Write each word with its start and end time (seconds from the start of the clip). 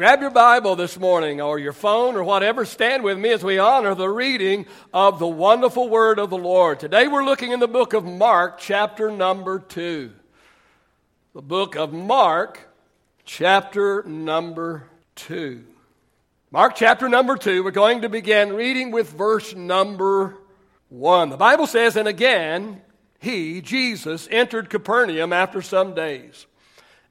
Grab 0.00 0.22
your 0.22 0.30
Bible 0.30 0.76
this 0.76 0.98
morning 0.98 1.42
or 1.42 1.58
your 1.58 1.74
phone 1.74 2.16
or 2.16 2.24
whatever. 2.24 2.64
Stand 2.64 3.04
with 3.04 3.18
me 3.18 3.32
as 3.32 3.44
we 3.44 3.58
honor 3.58 3.94
the 3.94 4.08
reading 4.08 4.64
of 4.94 5.18
the 5.18 5.26
wonderful 5.26 5.90
word 5.90 6.18
of 6.18 6.30
the 6.30 6.38
Lord. 6.38 6.80
Today 6.80 7.06
we're 7.06 7.22
looking 7.22 7.52
in 7.52 7.60
the 7.60 7.68
book 7.68 7.92
of 7.92 8.02
Mark, 8.02 8.56
chapter 8.58 9.10
number 9.10 9.58
2. 9.58 10.10
The 11.34 11.42
book 11.42 11.76
of 11.76 11.92
Mark, 11.92 12.66
chapter 13.26 14.02
number 14.04 14.84
2. 15.16 15.66
Mark, 16.50 16.76
chapter 16.76 17.06
number 17.06 17.36
2, 17.36 17.62
we're 17.62 17.70
going 17.70 18.00
to 18.00 18.08
begin 18.08 18.54
reading 18.54 18.92
with 18.92 19.12
verse 19.12 19.54
number 19.54 20.38
1. 20.88 21.28
The 21.28 21.36
Bible 21.36 21.66
says, 21.66 21.96
And 21.96 22.08
again, 22.08 22.80
he, 23.18 23.60
Jesus, 23.60 24.26
entered 24.30 24.70
Capernaum 24.70 25.34
after 25.34 25.60
some 25.60 25.94
days. 25.94 26.46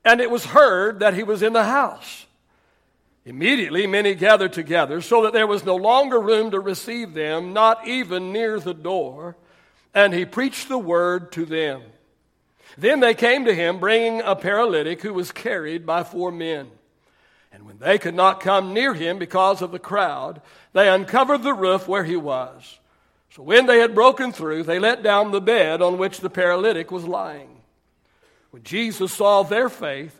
And 0.03 0.19
it 0.19 0.31
was 0.31 0.43
heard 0.43 1.01
that 1.01 1.13
he 1.13 1.21
was 1.21 1.43
in 1.43 1.53
the 1.53 1.65
house. 1.65 2.25
Immediately, 3.29 3.85
many 3.85 4.15
gathered 4.15 4.53
together, 4.53 5.01
so 5.01 5.21
that 5.21 5.33
there 5.33 5.45
was 5.45 5.63
no 5.63 5.75
longer 5.75 6.19
room 6.19 6.49
to 6.49 6.59
receive 6.59 7.13
them, 7.13 7.53
not 7.53 7.87
even 7.87 8.33
near 8.33 8.59
the 8.59 8.73
door. 8.73 9.37
And 9.93 10.15
he 10.15 10.25
preached 10.25 10.67
the 10.67 10.79
word 10.79 11.31
to 11.33 11.45
them. 11.45 11.83
Then 12.75 13.01
they 13.01 13.13
came 13.13 13.45
to 13.45 13.53
him, 13.53 13.79
bringing 13.79 14.21
a 14.21 14.35
paralytic 14.35 15.03
who 15.03 15.13
was 15.13 15.31
carried 15.31 15.85
by 15.85 16.03
four 16.03 16.31
men. 16.31 16.71
And 17.51 17.67
when 17.67 17.77
they 17.77 17.99
could 17.99 18.15
not 18.15 18.39
come 18.39 18.73
near 18.73 18.95
him 18.95 19.19
because 19.19 19.61
of 19.61 19.69
the 19.69 19.77
crowd, 19.77 20.41
they 20.73 20.89
uncovered 20.89 21.43
the 21.43 21.53
roof 21.53 21.87
where 21.87 22.05
he 22.05 22.17
was. 22.17 22.79
So 23.29 23.43
when 23.43 23.67
they 23.67 23.77
had 23.77 23.93
broken 23.93 24.31
through, 24.31 24.63
they 24.63 24.79
let 24.79 25.03
down 25.03 25.29
the 25.29 25.39
bed 25.39 25.83
on 25.83 25.99
which 25.99 26.21
the 26.21 26.31
paralytic 26.31 26.89
was 26.89 27.05
lying. 27.05 27.61
When 28.49 28.63
Jesus 28.63 29.13
saw 29.13 29.43
their 29.43 29.69
faith, 29.69 30.19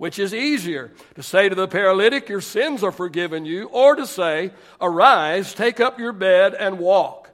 Which 0.00 0.18
is 0.18 0.32
easier, 0.32 0.92
to 1.16 1.22
say 1.22 1.50
to 1.50 1.54
the 1.54 1.68
paralytic, 1.68 2.30
Your 2.30 2.40
sins 2.40 2.82
are 2.82 2.90
forgiven 2.90 3.44
you, 3.44 3.66
or 3.66 3.96
to 3.96 4.06
say, 4.06 4.50
Arise, 4.80 5.52
take 5.52 5.78
up 5.78 5.98
your 5.98 6.14
bed, 6.14 6.54
and 6.54 6.78
walk. 6.78 7.28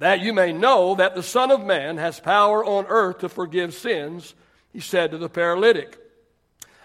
That 0.00 0.18
you 0.18 0.32
may 0.32 0.52
know 0.52 0.96
that 0.96 1.14
the 1.14 1.22
Son 1.22 1.52
of 1.52 1.64
Man 1.64 1.98
has 1.98 2.18
power 2.18 2.64
on 2.64 2.86
earth 2.88 3.20
to 3.20 3.28
forgive 3.28 3.72
sins, 3.72 4.34
he 4.72 4.80
said 4.80 5.12
to 5.12 5.18
the 5.18 5.28
paralytic, 5.28 5.96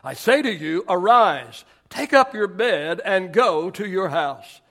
I 0.03 0.13
say 0.13 0.43
to 0.43 0.53
you, 0.53 0.85
Arise, 0.87 1.65
take 1.89 2.13
up 2.13 2.35
your 2.35 2.47
bed, 2.47 3.01
and 3.03 3.33
go 3.33 3.71
to 3.71 3.87
your 3.87 4.09
house. 4.09 4.61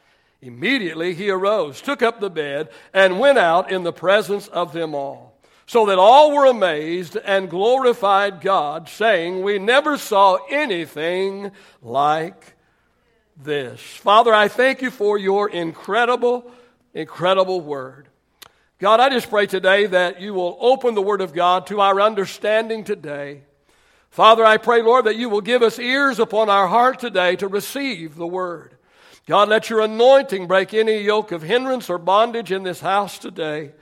Immediately 0.41 1.15
he 1.15 1.29
arose, 1.29 1.81
took 1.81 2.03
up 2.03 2.21
the 2.21 2.31
bed, 2.31 2.69
and 2.95 3.19
went 3.19 3.39
out 3.39 3.73
in 3.73 3.83
the 3.83 3.93
presence 3.93 4.47
of 4.47 4.73
them 4.73 4.95
all 4.95 5.36
so 5.67 5.87
that 5.87 5.99
all 5.99 6.33
were 6.33 6.47
amazed 6.47 7.17
and 7.17 7.51
glorified 7.51 8.41
God, 8.41 8.89
saying, 8.89 9.43
We 9.43 9.59
never 9.59 9.99
saw 9.99 10.39
anything 10.49 11.51
like 11.83 12.55
this. 13.43 13.81
Father, 13.81 14.33
I 14.33 14.49
thank 14.49 14.81
you 14.81 14.91
for 14.91 15.19
your 15.19 15.51
incredible, 15.51 16.51
incredible 16.95 17.61
word. 17.61 18.09
God, 18.79 19.01
I 19.01 19.09
just 19.09 19.29
pray 19.29 19.47
today 19.47 19.87
that 19.87 20.21
you 20.21 20.35
will 20.35 20.57
open 20.61 20.95
the 20.95 21.03
word 21.03 21.21
of 21.21 21.33
God 21.33 21.67
to 21.69 21.81
our 21.81 22.01
understanding 22.01 22.85
today. 22.85 23.43
Father, 24.11 24.45
I 24.45 24.59
pray, 24.59 24.83
Lord, 24.83 25.07
that 25.07 25.17
you 25.17 25.29
will 25.29 25.41
give 25.41 25.63
us 25.63 25.79
ears 25.79 26.19
upon 26.21 26.49
our 26.49 26.69
heart 26.69 27.01
today 27.01 27.37
to 27.37 27.49
receive 27.49 28.15
the 28.15 28.27
word. 28.27 28.77
God, 29.27 29.49
let 29.49 29.69
your 29.69 29.81
anointing 29.81 30.47
break 30.47 30.73
any 30.73 31.01
yoke 31.01 31.33
of 31.33 31.43
hindrance 31.43 31.91
or 31.91 31.99
bondage 31.99 32.53
in 32.53 32.63
this 32.63 32.81
house 32.81 33.19
today. 33.19 33.73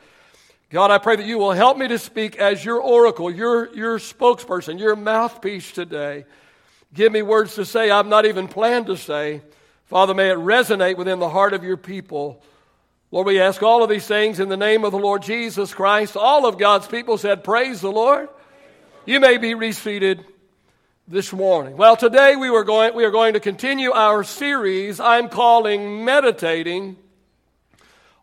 God, 0.74 0.90
I 0.90 0.98
pray 0.98 1.14
that 1.14 1.24
you 1.24 1.38
will 1.38 1.52
help 1.52 1.78
me 1.78 1.86
to 1.86 2.00
speak 2.00 2.34
as 2.34 2.64
your 2.64 2.80
oracle, 2.80 3.30
your, 3.30 3.72
your 3.76 4.00
spokesperson, 4.00 4.80
your 4.80 4.96
mouthpiece 4.96 5.70
today. 5.70 6.24
Give 6.92 7.12
me 7.12 7.22
words 7.22 7.54
to 7.54 7.64
say 7.64 7.90
I've 7.90 8.08
not 8.08 8.26
even 8.26 8.48
planned 8.48 8.86
to 8.86 8.96
say. 8.96 9.42
Father, 9.84 10.14
may 10.14 10.30
it 10.32 10.36
resonate 10.36 10.96
within 10.96 11.20
the 11.20 11.28
heart 11.28 11.54
of 11.54 11.62
your 11.62 11.76
people. 11.76 12.42
Lord, 13.12 13.28
we 13.28 13.40
ask 13.40 13.62
all 13.62 13.84
of 13.84 13.88
these 13.88 14.04
things 14.04 14.40
in 14.40 14.48
the 14.48 14.56
name 14.56 14.82
of 14.82 14.90
the 14.90 14.98
Lord 14.98 15.22
Jesus 15.22 15.72
Christ. 15.72 16.16
All 16.16 16.44
of 16.44 16.58
God's 16.58 16.88
people 16.88 17.18
said, 17.18 17.44
Praise 17.44 17.80
the 17.80 17.92
Lord. 17.92 18.28
You 19.06 19.20
may 19.20 19.38
be 19.38 19.54
reseated 19.54 20.24
this 21.06 21.32
morning. 21.32 21.76
Well, 21.76 21.94
today 21.94 22.34
we, 22.34 22.50
were 22.50 22.64
going, 22.64 22.96
we 22.96 23.04
are 23.04 23.12
going 23.12 23.34
to 23.34 23.40
continue 23.40 23.92
our 23.92 24.24
series 24.24 24.98
I'm 24.98 25.28
calling 25.28 26.04
Meditating 26.04 26.96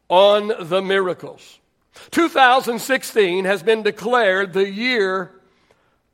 on 0.09 0.51
the 0.59 0.81
Miracles. 0.81 1.60
2016 2.11 3.45
has 3.45 3.63
been 3.63 3.83
declared 3.83 4.53
the 4.53 4.69
year 4.69 5.31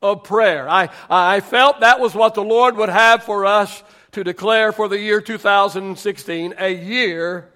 of 0.02 0.24
prayer. 0.24 0.68
I, 0.68 0.90
I 1.08 1.40
felt 1.40 1.80
that 1.80 2.00
was 2.00 2.14
what 2.14 2.34
the 2.34 2.42
Lord 2.42 2.76
would 2.76 2.88
have 2.88 3.24
for 3.24 3.46
us 3.46 3.82
to 4.12 4.24
declare 4.24 4.72
for 4.72 4.88
the 4.88 4.98
year 4.98 5.20
2016 5.20 6.54
a 6.58 6.74
year 6.74 7.52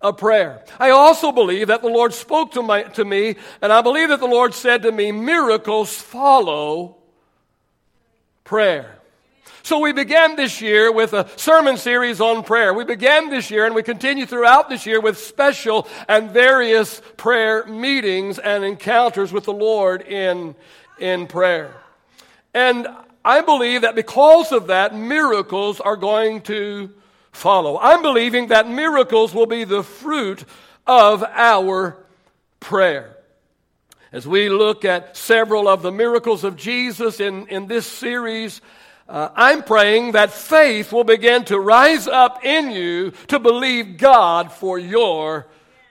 of 0.00 0.16
prayer. 0.16 0.64
I 0.78 0.90
also 0.90 1.32
believe 1.32 1.68
that 1.68 1.82
the 1.82 1.88
Lord 1.88 2.14
spoke 2.14 2.52
to, 2.52 2.62
my, 2.62 2.84
to 2.84 3.04
me, 3.04 3.36
and 3.60 3.72
I 3.72 3.82
believe 3.82 4.08
that 4.08 4.20
the 4.20 4.26
Lord 4.26 4.54
said 4.54 4.82
to 4.82 4.92
me, 4.92 5.12
miracles 5.12 5.94
follow 5.94 6.96
prayer. 8.44 8.99
So 9.62 9.78
we 9.78 9.92
began 9.92 10.36
this 10.36 10.60
year 10.60 10.90
with 10.90 11.12
a 11.12 11.28
sermon 11.36 11.76
series 11.76 12.20
on 12.20 12.42
prayer. 12.42 12.72
We 12.72 12.84
began 12.84 13.30
this 13.30 13.50
year 13.50 13.66
and 13.66 13.74
we 13.74 13.82
continue 13.82 14.26
throughout 14.26 14.68
this 14.68 14.86
year 14.86 15.00
with 15.00 15.18
special 15.18 15.86
and 16.08 16.30
various 16.30 17.00
prayer 17.16 17.66
meetings 17.66 18.38
and 18.38 18.64
encounters 18.64 19.32
with 19.32 19.44
the 19.44 19.52
Lord 19.52 20.02
in, 20.02 20.54
in 20.98 21.26
prayer. 21.26 21.74
And 22.54 22.88
I 23.24 23.42
believe 23.42 23.82
that 23.82 23.94
because 23.94 24.50
of 24.50 24.68
that, 24.68 24.94
miracles 24.94 25.80
are 25.80 25.96
going 25.96 26.40
to 26.42 26.90
follow. 27.32 27.78
I'm 27.78 28.02
believing 28.02 28.48
that 28.48 28.68
miracles 28.68 29.34
will 29.34 29.46
be 29.46 29.64
the 29.64 29.82
fruit 29.82 30.44
of 30.86 31.22
our 31.22 31.96
prayer. 32.60 33.16
As 34.12 34.26
we 34.26 34.48
look 34.48 34.84
at 34.84 35.16
several 35.16 35.68
of 35.68 35.82
the 35.82 35.92
miracles 35.92 36.42
of 36.42 36.56
Jesus 36.56 37.20
in, 37.20 37.46
in 37.46 37.68
this 37.68 37.86
series, 37.86 38.60
uh, 39.10 39.30
I'm 39.34 39.64
praying 39.64 40.12
that 40.12 40.30
faith 40.30 40.92
will 40.92 41.04
begin 41.04 41.44
to 41.46 41.58
rise 41.58 42.06
up 42.06 42.44
in 42.44 42.70
you 42.70 43.10
to 43.26 43.40
believe 43.40 43.96
God 43.98 44.52
for 44.52 44.78
your 44.78 45.48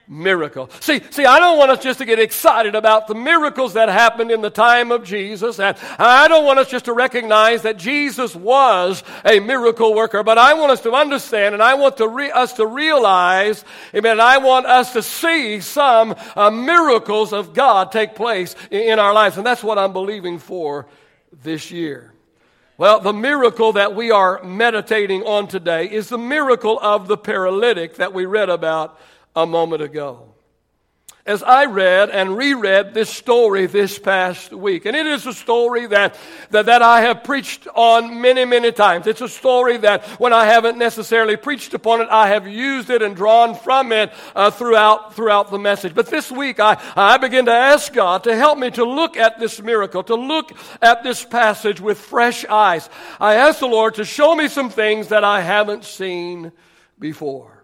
miracle. 0.08 0.70
See, 0.80 1.02
see, 1.10 1.26
I 1.26 1.38
don't 1.38 1.58
want 1.58 1.70
us 1.70 1.82
just 1.82 1.98
to 1.98 2.06
get 2.06 2.18
excited 2.18 2.74
about 2.74 3.06
the 3.06 3.14
miracles 3.14 3.74
that 3.74 3.90
happened 3.90 4.30
in 4.30 4.40
the 4.40 4.48
time 4.50 4.90
of 4.90 5.04
Jesus. 5.04 5.60
And 5.60 5.76
I 5.98 6.28
don't 6.28 6.46
want 6.46 6.58
us 6.60 6.68
just 6.70 6.86
to 6.86 6.94
recognize 6.94 7.62
that 7.62 7.76
Jesus 7.76 8.34
was 8.34 9.04
a 9.24 9.38
miracle 9.38 9.94
worker, 9.94 10.22
but 10.22 10.38
I 10.38 10.54
want 10.54 10.72
us 10.72 10.80
to 10.80 10.92
understand 10.92 11.54
and 11.54 11.62
I 11.62 11.74
want 11.74 11.98
to 11.98 12.08
re- 12.08 12.32
us 12.32 12.54
to 12.54 12.66
realize, 12.66 13.66
amen, 13.94 14.18
I 14.18 14.38
want 14.38 14.64
us 14.64 14.94
to 14.94 15.02
see 15.02 15.60
some 15.60 16.16
uh, 16.34 16.50
miracles 16.50 17.34
of 17.34 17.52
God 17.52 17.92
take 17.92 18.14
place 18.14 18.56
in, 18.70 18.80
in 18.80 18.98
our 18.98 19.12
lives. 19.12 19.36
And 19.36 19.46
that's 19.46 19.62
what 19.62 19.78
I'm 19.78 19.92
believing 19.92 20.38
for 20.38 20.86
this 21.42 21.70
year. 21.70 22.14
Well, 22.80 22.98
the 22.98 23.12
miracle 23.12 23.74
that 23.74 23.94
we 23.94 24.10
are 24.10 24.42
meditating 24.42 25.24
on 25.24 25.48
today 25.48 25.84
is 25.84 26.08
the 26.08 26.16
miracle 26.16 26.80
of 26.80 27.08
the 27.08 27.18
paralytic 27.18 27.96
that 27.96 28.14
we 28.14 28.24
read 28.24 28.48
about 28.48 28.98
a 29.36 29.44
moment 29.44 29.82
ago 29.82 30.29
as 31.26 31.42
I 31.42 31.66
read 31.66 32.10
and 32.10 32.36
reread 32.36 32.94
this 32.94 33.10
story 33.10 33.66
this 33.66 33.98
past 33.98 34.52
week. 34.52 34.86
And 34.86 34.96
it 34.96 35.06
is 35.06 35.26
a 35.26 35.34
story 35.34 35.86
that, 35.86 36.16
that, 36.50 36.66
that 36.66 36.82
I 36.82 37.02
have 37.02 37.24
preached 37.24 37.68
on 37.74 38.20
many, 38.20 38.44
many 38.44 38.72
times. 38.72 39.06
It's 39.06 39.20
a 39.20 39.28
story 39.28 39.76
that 39.78 40.04
when 40.18 40.32
I 40.32 40.46
haven't 40.46 40.78
necessarily 40.78 41.36
preached 41.36 41.74
upon 41.74 42.00
it, 42.00 42.08
I 42.10 42.28
have 42.28 42.48
used 42.48 42.90
it 42.90 43.02
and 43.02 43.14
drawn 43.14 43.54
from 43.54 43.92
it 43.92 44.12
uh, 44.34 44.50
throughout, 44.50 45.14
throughout 45.14 45.50
the 45.50 45.58
message. 45.58 45.94
But 45.94 46.06
this 46.06 46.32
week, 46.32 46.58
I, 46.58 46.80
I 46.96 47.18
begin 47.18 47.44
to 47.46 47.52
ask 47.52 47.92
God 47.92 48.24
to 48.24 48.34
help 48.34 48.58
me 48.58 48.70
to 48.72 48.84
look 48.84 49.16
at 49.16 49.38
this 49.38 49.60
miracle, 49.60 50.02
to 50.04 50.14
look 50.14 50.52
at 50.80 51.02
this 51.02 51.24
passage 51.24 51.80
with 51.80 51.98
fresh 51.98 52.44
eyes. 52.46 52.88
I 53.20 53.34
ask 53.34 53.60
the 53.60 53.66
Lord 53.66 53.96
to 53.96 54.04
show 54.04 54.34
me 54.34 54.48
some 54.48 54.70
things 54.70 55.08
that 55.08 55.24
I 55.24 55.42
haven't 55.42 55.84
seen 55.84 56.52
before. 56.98 57.59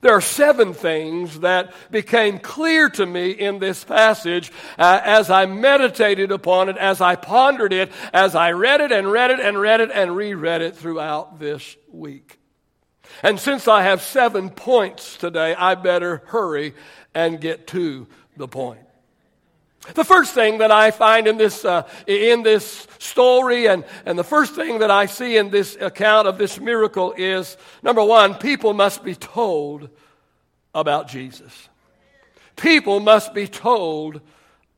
There 0.00 0.12
are 0.12 0.20
seven 0.20 0.74
things 0.74 1.40
that 1.40 1.72
became 1.90 2.38
clear 2.38 2.88
to 2.90 3.04
me 3.04 3.30
in 3.30 3.58
this 3.58 3.82
passage 3.82 4.52
uh, 4.78 5.00
as 5.02 5.28
I 5.28 5.46
meditated 5.46 6.30
upon 6.30 6.68
it, 6.68 6.76
as 6.76 7.00
I 7.00 7.16
pondered 7.16 7.72
it, 7.72 7.90
as 8.12 8.34
I 8.34 8.52
read 8.52 8.80
it 8.80 8.92
and 8.92 9.10
read 9.10 9.32
it 9.32 9.40
and 9.40 9.60
read 9.60 9.80
it 9.80 9.90
and 9.92 10.14
reread 10.14 10.62
it 10.62 10.76
throughout 10.76 11.40
this 11.40 11.76
week. 11.90 12.38
And 13.22 13.40
since 13.40 13.66
I 13.66 13.82
have 13.82 14.02
seven 14.02 14.50
points 14.50 15.16
today, 15.16 15.54
I 15.54 15.74
better 15.74 16.22
hurry 16.26 16.74
and 17.14 17.40
get 17.40 17.66
to 17.68 18.06
the 18.36 18.46
point. 18.46 18.87
The 19.94 20.04
first 20.04 20.34
thing 20.34 20.58
that 20.58 20.70
I 20.70 20.90
find 20.90 21.26
in 21.26 21.38
this, 21.38 21.64
uh, 21.64 21.88
in 22.06 22.42
this 22.42 22.86
story, 22.98 23.66
and, 23.66 23.84
and 24.04 24.18
the 24.18 24.24
first 24.24 24.54
thing 24.54 24.80
that 24.80 24.90
I 24.90 25.06
see 25.06 25.36
in 25.36 25.50
this 25.50 25.76
account 25.80 26.28
of 26.28 26.36
this 26.36 26.60
miracle 26.60 27.14
is 27.16 27.56
number 27.82 28.04
one, 28.04 28.34
people 28.34 28.74
must 28.74 29.02
be 29.02 29.14
told 29.14 29.88
about 30.74 31.08
Jesus. 31.08 31.68
People 32.56 33.00
must 33.00 33.32
be 33.34 33.46
told 33.46 34.20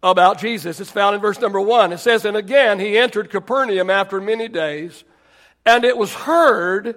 about 0.03 0.39
Jesus. 0.39 0.81
It's 0.81 0.91
found 0.91 1.15
in 1.15 1.21
verse 1.21 1.41
number 1.41 1.61
one. 1.61 1.93
It 1.93 1.99
says, 1.99 2.25
And 2.25 2.37
again 2.37 2.79
he 2.79 2.99
entered 2.99 3.31
Capernaum 3.31 3.91
after 3.91 4.21
many 4.21 4.49
days, 4.49 5.05
and 5.67 5.85
it 5.85 5.97
was 5.97 6.13
heard 6.13 6.97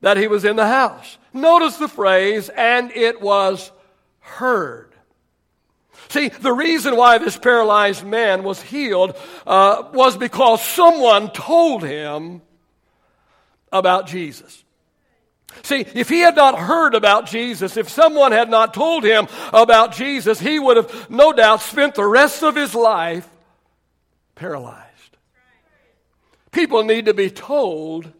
that 0.00 0.16
he 0.16 0.26
was 0.26 0.44
in 0.44 0.56
the 0.56 0.66
house. 0.66 1.18
Notice 1.32 1.76
the 1.76 1.88
phrase, 1.88 2.48
and 2.48 2.90
it 2.92 3.20
was 3.20 3.70
heard. 4.20 4.89
See, 6.10 6.28
the 6.28 6.52
reason 6.52 6.96
why 6.96 7.18
this 7.18 7.38
paralyzed 7.38 8.04
man 8.04 8.42
was 8.42 8.60
healed 8.60 9.16
uh, 9.46 9.84
was 9.92 10.16
because 10.16 10.60
someone 10.60 11.30
told 11.30 11.84
him 11.84 12.42
about 13.70 14.08
Jesus. 14.08 14.64
See, 15.62 15.86
if 15.94 16.08
he 16.08 16.18
had 16.18 16.34
not 16.34 16.58
heard 16.58 16.96
about 16.96 17.26
Jesus, 17.26 17.76
if 17.76 17.88
someone 17.88 18.32
had 18.32 18.50
not 18.50 18.74
told 18.74 19.04
him 19.04 19.28
about 19.52 19.92
Jesus, 19.92 20.40
he 20.40 20.58
would 20.58 20.78
have 20.78 21.10
no 21.10 21.32
doubt 21.32 21.60
spent 21.60 21.94
the 21.94 22.04
rest 22.04 22.42
of 22.42 22.56
his 22.56 22.74
life 22.74 23.28
paralyzed. 24.34 25.16
People 26.50 26.82
need 26.82 27.04
to 27.04 27.14
be 27.14 27.30
told 27.30 28.12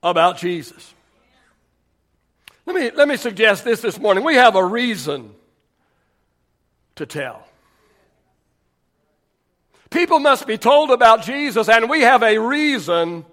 about 0.00 0.38
Jesus. 0.38 0.94
Let 2.66 2.76
me, 2.76 2.90
let 2.92 3.08
me 3.08 3.16
suggest 3.16 3.64
this 3.64 3.80
this 3.80 3.98
morning. 3.98 4.22
We 4.22 4.36
have 4.36 4.54
a 4.54 4.64
reason 4.64 5.34
to 6.96 7.06
tell. 7.06 7.46
People 9.90 10.18
must 10.18 10.46
be 10.46 10.58
told 10.58 10.90
about 10.90 11.22
Jesus, 11.22 11.68
and 11.68 11.88
we 11.88 12.00
have 12.00 12.22
a 12.22 12.38
reason 12.38 13.24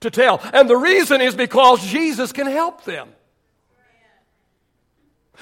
to 0.00 0.10
tell. 0.10 0.40
And 0.52 0.68
the 0.68 0.76
reason 0.76 1.20
is 1.20 1.34
because 1.34 1.86
Jesus 1.86 2.32
can 2.32 2.46
help 2.46 2.84
them. 2.84 3.08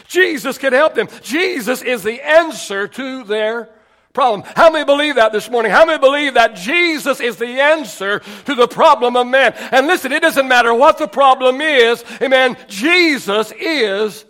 Jesus 0.06 0.58
can 0.58 0.72
help 0.72 0.94
them. 0.94 1.08
Jesus 1.22 1.82
is 1.82 2.04
the 2.04 2.24
answer 2.24 2.86
to 2.86 3.24
their 3.24 3.68
problem. 4.12 4.48
How 4.54 4.70
many 4.70 4.84
believe 4.84 5.16
that 5.16 5.32
this 5.32 5.50
morning? 5.50 5.72
How 5.72 5.84
many 5.84 5.98
believe 5.98 6.34
that 6.34 6.54
Jesus 6.54 7.20
is 7.20 7.36
the 7.36 7.60
answer 7.60 8.20
to 8.44 8.54
the 8.54 8.68
problem 8.68 9.16
of 9.16 9.26
man? 9.26 9.54
And 9.72 9.86
listen, 9.86 10.12
it 10.12 10.22
doesn't 10.22 10.48
matter 10.48 10.72
what 10.72 10.98
the 10.98 11.08
problem 11.08 11.60
is, 11.60 12.04
amen. 12.22 12.56
Jesus 12.68 13.52
is 13.52 14.24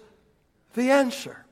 the 0.75 0.91
answer. 0.91 1.45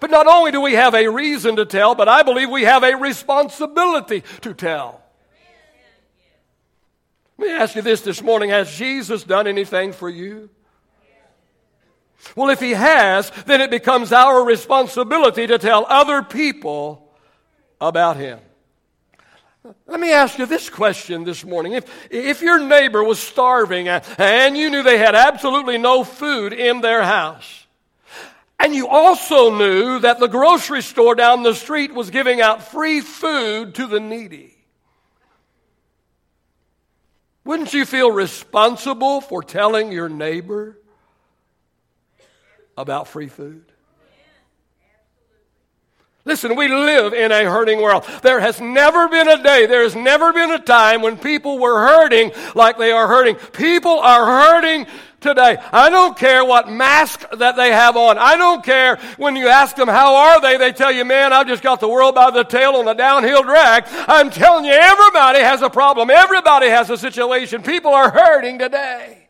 But 0.00 0.10
not 0.10 0.26
only 0.26 0.50
do 0.50 0.60
we 0.60 0.74
have 0.74 0.94
a 0.94 1.08
reason 1.08 1.56
to 1.56 1.64
tell, 1.64 1.94
but 1.94 2.08
I 2.08 2.22
believe 2.22 2.50
we 2.50 2.64
have 2.64 2.82
a 2.82 2.96
responsibility 2.96 4.22
to 4.42 4.54
tell. 4.54 5.00
Let 7.38 7.48
me 7.48 7.54
ask 7.54 7.74
you 7.74 7.82
this 7.82 8.00
this 8.00 8.22
morning 8.22 8.50
Has 8.50 8.74
Jesus 8.74 9.24
done 9.24 9.46
anything 9.46 9.92
for 9.92 10.08
you? 10.08 10.50
Well, 12.36 12.50
if 12.50 12.60
he 12.60 12.70
has, 12.70 13.30
then 13.46 13.60
it 13.60 13.70
becomes 13.70 14.12
our 14.12 14.44
responsibility 14.44 15.46
to 15.46 15.58
tell 15.58 15.84
other 15.88 16.22
people 16.22 17.12
about 17.80 18.16
him. 18.16 18.38
Let 19.86 20.00
me 20.00 20.12
ask 20.12 20.38
you 20.38 20.46
this 20.46 20.68
question 20.68 21.24
this 21.24 21.44
morning. 21.44 21.72
If, 21.72 21.86
if 22.10 22.42
your 22.42 22.58
neighbor 22.58 23.02
was 23.02 23.18
starving 23.18 23.88
and 23.88 24.56
you 24.56 24.70
knew 24.70 24.82
they 24.82 24.98
had 24.98 25.14
absolutely 25.14 25.78
no 25.78 26.04
food 26.04 26.52
in 26.52 26.80
their 26.80 27.02
house, 27.02 27.63
and 28.58 28.74
you 28.74 28.88
also 28.88 29.56
knew 29.56 29.98
that 29.98 30.20
the 30.20 30.28
grocery 30.28 30.82
store 30.82 31.14
down 31.14 31.42
the 31.42 31.54
street 31.54 31.92
was 31.92 32.10
giving 32.10 32.40
out 32.40 32.70
free 32.70 33.00
food 33.00 33.74
to 33.74 33.86
the 33.86 34.00
needy. 34.00 34.54
Wouldn't 37.44 37.74
you 37.74 37.84
feel 37.84 38.10
responsible 38.10 39.20
for 39.20 39.42
telling 39.42 39.92
your 39.92 40.08
neighbor 40.08 40.78
about 42.76 43.06
free 43.08 43.28
food? 43.28 43.64
Listen, 46.26 46.56
we 46.56 46.68
live 46.68 47.12
in 47.12 47.32
a 47.32 47.44
hurting 47.44 47.82
world. 47.82 48.08
There 48.22 48.40
has 48.40 48.58
never 48.58 49.08
been 49.08 49.28
a 49.28 49.42
day, 49.42 49.66
there 49.66 49.82
has 49.82 49.94
never 49.94 50.32
been 50.32 50.52
a 50.52 50.58
time 50.58 51.02
when 51.02 51.18
people 51.18 51.58
were 51.58 51.86
hurting 51.86 52.32
like 52.54 52.78
they 52.78 52.92
are 52.92 53.06
hurting. 53.06 53.36
People 53.52 53.98
are 53.98 54.24
hurting 54.24 54.86
today. 55.24 55.56
I 55.72 55.90
don't 55.90 56.16
care 56.16 56.44
what 56.44 56.68
mask 56.68 57.28
that 57.30 57.56
they 57.56 57.72
have 57.72 57.96
on. 57.96 58.18
I 58.18 58.36
don't 58.36 58.62
care 58.62 58.96
when 59.16 59.34
you 59.34 59.48
ask 59.48 59.74
them, 59.74 59.88
how 59.88 60.14
are 60.14 60.40
they? 60.40 60.56
They 60.58 60.70
tell 60.70 60.92
you, 60.92 61.04
man, 61.04 61.32
I've 61.32 61.48
just 61.48 61.62
got 61.62 61.80
the 61.80 61.88
world 61.88 62.14
by 62.14 62.30
the 62.30 62.44
tail 62.44 62.76
on 62.76 62.86
a 62.86 62.94
downhill 62.94 63.42
drag. 63.42 63.84
I'm 63.88 64.30
telling 64.30 64.66
you, 64.66 64.72
everybody 64.72 65.40
has 65.40 65.62
a 65.62 65.70
problem. 65.70 66.10
Everybody 66.10 66.68
has 66.68 66.90
a 66.90 66.98
situation. 66.98 67.62
People 67.62 67.92
are 67.92 68.10
hurting 68.10 68.60
today. 68.60 69.26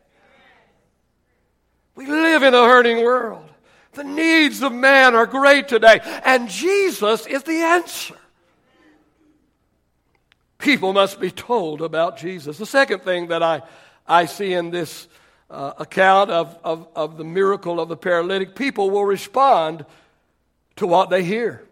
We 1.95 2.05
live 2.05 2.43
in 2.43 2.53
a 2.53 2.65
hurting 2.65 3.03
world. 3.03 3.49
The 3.93 4.03
needs 4.03 4.61
of 4.61 4.73
man 4.73 5.15
are 5.15 5.25
great 5.25 5.69
today, 5.69 6.01
and 6.25 6.49
Jesus 6.49 7.25
is 7.25 7.43
the 7.43 7.61
answer. 7.61 8.17
People 10.57 10.91
must 10.91 11.21
be 11.21 11.31
told 11.31 11.81
about 11.81 12.17
Jesus. 12.17 12.57
The 12.57 12.65
second 12.65 13.03
thing 13.03 13.27
that 13.27 13.41
I, 13.41 13.61
I 14.05 14.25
see 14.25 14.51
in 14.53 14.71
this 14.71 15.07
uh, 15.49 15.73
account 15.77 16.31
of, 16.31 16.57
of, 16.63 16.87
of 16.95 17.17
the 17.17 17.23
miracle 17.23 17.79
of 17.79 17.89
the 17.89 17.97
paralytic, 17.97 18.55
people 18.55 18.89
will 18.89 19.05
respond 19.05 19.85
to 20.77 20.87
what 20.87 21.09
they 21.09 21.23
hear. 21.23 21.65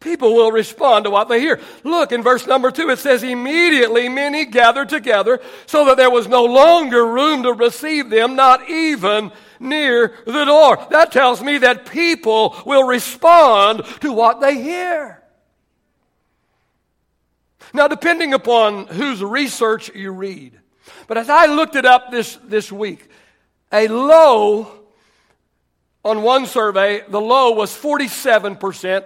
People 0.00 0.34
will 0.34 0.50
respond 0.50 1.04
to 1.04 1.10
what 1.10 1.28
they 1.28 1.40
hear. 1.40 1.60
Look 1.84 2.10
in 2.10 2.22
verse 2.22 2.46
number 2.46 2.70
two, 2.70 2.88
it 2.88 2.98
says, 2.98 3.22
Immediately 3.22 4.08
many 4.08 4.46
gathered 4.46 4.88
together 4.88 5.40
so 5.66 5.84
that 5.84 5.98
there 5.98 6.10
was 6.10 6.26
no 6.26 6.44
longer 6.44 7.06
room 7.06 7.42
to 7.42 7.52
receive 7.52 8.08
them, 8.08 8.34
not 8.34 8.68
even 8.70 9.30
near 9.60 10.16
the 10.24 10.46
door. 10.46 10.86
That 10.90 11.12
tells 11.12 11.42
me 11.42 11.58
that 11.58 11.90
people 11.90 12.56
will 12.64 12.84
respond 12.84 13.84
to 14.00 14.10
what 14.10 14.40
they 14.40 14.54
hear. 14.54 15.22
Now, 17.74 17.86
depending 17.86 18.32
upon 18.32 18.86
whose 18.86 19.22
research 19.22 19.94
you 19.94 20.12
read, 20.12 20.59
but 21.06 21.18
as 21.18 21.28
I 21.28 21.46
looked 21.46 21.76
it 21.76 21.84
up 21.84 22.10
this, 22.10 22.38
this 22.44 22.70
week, 22.70 23.08
a 23.72 23.88
low 23.88 24.70
on 26.04 26.22
one 26.22 26.46
survey, 26.46 27.02
the 27.08 27.20
low 27.20 27.52
was 27.52 27.76
47%. 27.76 29.04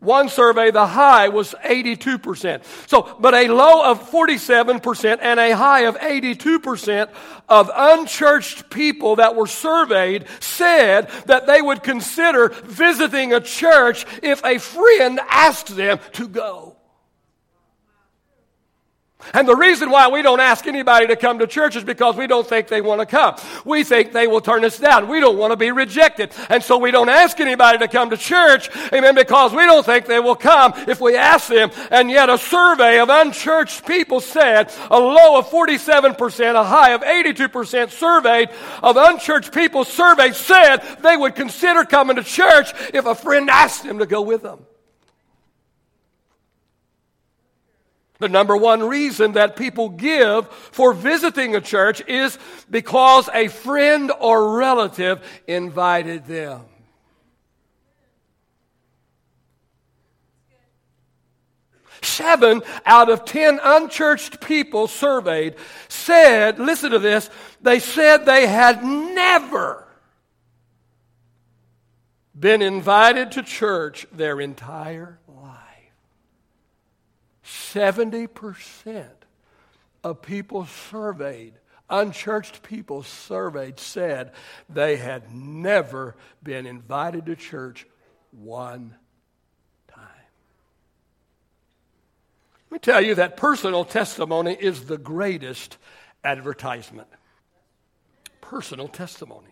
One 0.00 0.30
survey, 0.30 0.70
the 0.70 0.86
high 0.86 1.28
was 1.28 1.54
82%. 1.62 2.64
So, 2.88 3.16
but 3.20 3.34
a 3.34 3.48
low 3.48 3.84
of 3.84 4.10
47% 4.10 5.18
and 5.20 5.38
a 5.38 5.54
high 5.54 5.80
of 5.80 5.96
82% 5.98 7.10
of 7.50 7.70
unchurched 7.74 8.70
people 8.70 9.16
that 9.16 9.36
were 9.36 9.46
surveyed 9.46 10.24
said 10.40 11.10
that 11.26 11.46
they 11.46 11.60
would 11.60 11.82
consider 11.82 12.48
visiting 12.48 13.34
a 13.34 13.40
church 13.40 14.06
if 14.22 14.42
a 14.42 14.58
friend 14.58 15.20
asked 15.28 15.76
them 15.76 16.00
to 16.12 16.28
go. 16.28 16.69
And 19.34 19.46
the 19.46 19.56
reason 19.56 19.90
why 19.90 20.08
we 20.08 20.22
don't 20.22 20.40
ask 20.40 20.66
anybody 20.66 21.06
to 21.08 21.16
come 21.16 21.38
to 21.38 21.46
church 21.46 21.76
is 21.76 21.84
because 21.84 22.16
we 22.16 22.26
don't 22.26 22.46
think 22.46 22.68
they 22.68 22.80
want 22.80 23.00
to 23.00 23.06
come. 23.06 23.36
We 23.64 23.84
think 23.84 24.12
they 24.12 24.26
will 24.26 24.40
turn 24.40 24.64
us 24.64 24.78
down. 24.78 25.08
We 25.08 25.20
don't 25.20 25.38
want 25.38 25.52
to 25.52 25.56
be 25.56 25.70
rejected. 25.70 26.32
And 26.48 26.62
so 26.62 26.78
we 26.78 26.90
don't 26.90 27.08
ask 27.08 27.38
anybody 27.40 27.78
to 27.78 27.88
come 27.88 28.10
to 28.10 28.16
church, 28.16 28.70
amen, 28.92 29.14
because 29.14 29.52
we 29.52 29.66
don't 29.66 29.84
think 29.84 30.06
they 30.06 30.20
will 30.20 30.34
come 30.34 30.72
if 30.88 31.00
we 31.00 31.16
ask 31.16 31.48
them. 31.48 31.70
And 31.90 32.10
yet 32.10 32.30
a 32.30 32.38
survey 32.38 32.98
of 33.00 33.08
unchurched 33.08 33.86
people 33.86 34.20
said 34.20 34.72
a 34.90 34.98
low 34.98 35.38
of 35.38 35.48
47%, 35.48 36.54
a 36.54 36.64
high 36.64 36.90
of 36.92 37.02
82% 37.02 37.90
surveyed 37.90 38.50
of 38.82 38.96
unchurched 38.96 39.52
people 39.52 39.84
surveyed 39.84 40.34
said 40.34 40.78
they 41.02 41.16
would 41.16 41.34
consider 41.34 41.84
coming 41.84 42.16
to 42.16 42.24
church 42.24 42.72
if 42.94 43.06
a 43.06 43.14
friend 43.14 43.50
asked 43.50 43.84
them 43.84 43.98
to 43.98 44.06
go 44.06 44.22
with 44.22 44.42
them. 44.42 44.66
The 48.20 48.28
number 48.28 48.56
one 48.56 48.82
reason 48.82 49.32
that 49.32 49.56
people 49.56 49.88
give 49.88 50.46
for 50.48 50.92
visiting 50.92 51.56
a 51.56 51.60
church 51.60 52.02
is 52.06 52.38
because 52.70 53.28
a 53.32 53.48
friend 53.48 54.12
or 54.20 54.58
relative 54.58 55.20
invited 55.46 56.26
them. 56.26 56.60
Seven 62.02 62.62
out 62.84 63.10
of 63.10 63.24
ten 63.24 63.58
unchurched 63.62 64.40
people 64.42 64.86
surveyed 64.86 65.54
said, 65.88 66.58
listen 66.58 66.90
to 66.90 66.98
this, 66.98 67.30
they 67.62 67.78
said 67.78 68.26
they 68.26 68.46
had 68.46 68.84
never 68.84 69.86
been 72.38 72.60
invited 72.62 73.32
to 73.32 73.42
church 73.42 74.06
their 74.12 74.40
entire 74.40 75.19
70% 77.50 79.06
of 80.04 80.22
people 80.22 80.66
surveyed, 80.66 81.54
unchurched 81.88 82.62
people 82.62 83.02
surveyed, 83.02 83.78
said 83.78 84.32
they 84.68 84.96
had 84.96 85.34
never 85.34 86.16
been 86.42 86.66
invited 86.66 87.26
to 87.26 87.36
church 87.36 87.86
one 88.30 88.94
time. 89.88 90.06
Let 92.70 92.72
me 92.72 92.78
tell 92.78 93.00
you 93.00 93.16
that 93.16 93.36
personal 93.36 93.84
testimony 93.84 94.56
is 94.58 94.84
the 94.84 94.98
greatest 94.98 95.76
advertisement. 96.22 97.08
Personal 98.40 98.88
testimony. 98.88 99.48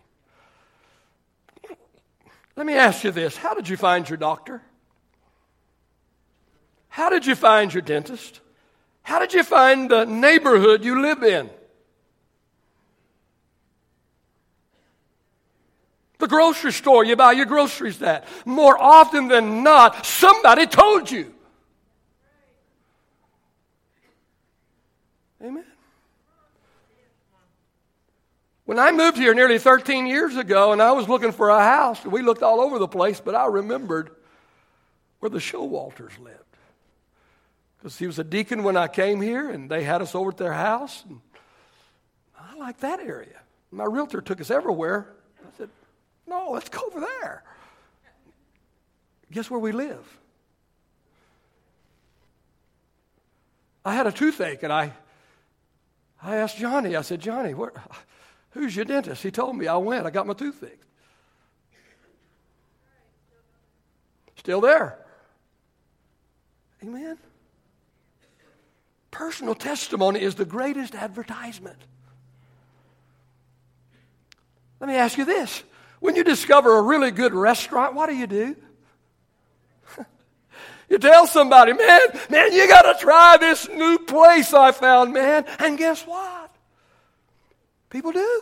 Let 2.55 2.65
me 2.65 2.75
ask 2.75 3.03
you 3.03 3.11
this 3.11 3.37
How 3.37 3.53
did 3.53 3.69
you 3.69 3.77
find 3.77 4.07
your 4.09 4.17
doctor? 4.17 4.61
How 6.89 7.09
did 7.09 7.25
you 7.25 7.35
find 7.35 7.73
your 7.73 7.81
dentist? 7.81 8.41
How 9.03 9.19
did 9.19 9.33
you 9.33 9.43
find 9.43 9.89
the 9.89 10.05
neighborhood 10.05 10.83
you 10.83 11.01
live 11.01 11.23
in? 11.23 11.49
The 16.19 16.27
grocery 16.27 16.73
store 16.73 17.05
you 17.05 17.15
buy 17.15 17.31
your 17.31 17.45
groceries 17.45 18.01
at. 18.01 18.27
More 18.45 18.77
often 18.77 19.29
than 19.29 19.63
not, 19.63 20.05
somebody 20.05 20.67
told 20.67 21.09
you. 21.09 21.33
Amen. 25.41 25.63
When 28.65 28.77
I 28.77 28.91
moved 28.91 29.17
here 29.17 29.33
nearly 29.33 29.57
13 29.57 30.05
years 30.05 30.35
ago 30.35 30.73
and 30.73 30.81
I 30.81 30.91
was 30.91 31.07
looking 31.07 31.31
for 31.31 31.49
a 31.49 31.63
house, 31.63 32.05
we 32.05 32.21
looked 32.21 32.43
all 32.43 32.59
over 32.59 32.77
the 32.77 32.87
place, 32.87 33.19
but 33.19 33.33
I 33.33 33.45
remembered 33.47 34.11
where 35.19 35.29
the 35.29 35.39
Showalters 35.39 36.19
lived. 36.19 36.48
Because 37.79 37.97
he 37.97 38.05
was 38.05 38.19
a 38.19 38.23
deacon 38.23 38.63
when 38.63 38.77
I 38.77 38.87
came 38.87 39.21
here 39.21 39.49
and 39.49 39.71
they 39.71 39.83
had 39.83 40.01
us 40.01 40.13
over 40.13 40.31
at 40.31 40.37
their 40.37 40.53
house. 40.53 41.03
And 41.07 41.21
I 42.37 42.55
like 42.57 42.79
that 42.79 42.99
area. 42.99 43.39
My 43.71 43.85
realtor 43.85 44.21
took 44.21 44.41
us 44.41 44.51
everywhere. 44.51 45.07
I 45.41 45.57
said, 45.57 45.69
No, 46.27 46.51
let's 46.51 46.69
go 46.69 46.81
over 46.87 46.99
there. 46.99 47.43
Guess 49.31 49.49
where 49.49 49.59
we 49.59 49.71
live? 49.71 50.19
I 53.85 53.95
had 53.95 54.07
a 54.07 54.11
toothache 54.11 54.63
and 54.63 54.73
I, 54.73 54.91
I 56.21 56.35
asked 56.35 56.57
Johnny, 56.57 56.95
I 56.95 57.01
said, 57.01 57.21
Johnny, 57.21 57.53
where, 57.53 57.71
Who's 58.51 58.75
your 58.75 58.85
dentist? 58.85 59.21
He 59.21 59.31
told 59.31 59.55
me. 59.55 59.67
I 59.67 59.77
went. 59.77 60.05
I 60.05 60.09
got 60.09 60.25
my 60.25 60.33
tooth 60.33 60.55
fixed. 60.55 60.89
Still 64.37 64.61
there. 64.61 64.97
Amen. 66.83 67.17
Personal 69.11 69.55
testimony 69.55 70.21
is 70.21 70.35
the 70.35 70.45
greatest 70.45 70.95
advertisement. 70.95 71.77
Let 74.79 74.87
me 74.87 74.95
ask 74.95 75.17
you 75.17 75.25
this. 75.25 75.63
When 75.99 76.15
you 76.15 76.23
discover 76.23 76.77
a 76.77 76.81
really 76.81 77.11
good 77.11 77.33
restaurant, 77.33 77.95
what 77.95 78.07
do 78.07 78.15
you 78.15 78.27
do? 78.27 78.55
you 80.89 80.97
tell 80.97 81.27
somebody, 81.27 81.73
man, 81.73 81.99
man, 82.29 82.53
you 82.53 82.67
got 82.67 82.83
to 82.83 82.97
try 82.99 83.37
this 83.37 83.67
new 83.67 83.99
place 83.99 84.53
I 84.53 84.71
found, 84.71 85.13
man. 85.13 85.45
And 85.59 85.77
guess 85.77 86.03
what? 86.03 86.55
People 87.89 88.11
do. 88.11 88.41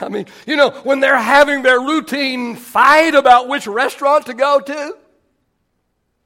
I 0.00 0.08
mean, 0.08 0.26
you 0.46 0.56
know, 0.56 0.70
when 0.70 1.00
they're 1.00 1.16
having 1.16 1.62
their 1.62 1.80
routine 1.80 2.56
fight 2.56 3.14
about 3.14 3.48
which 3.48 3.66
restaurant 3.66 4.26
to 4.26 4.34
go 4.34 4.60
to, 4.60 4.96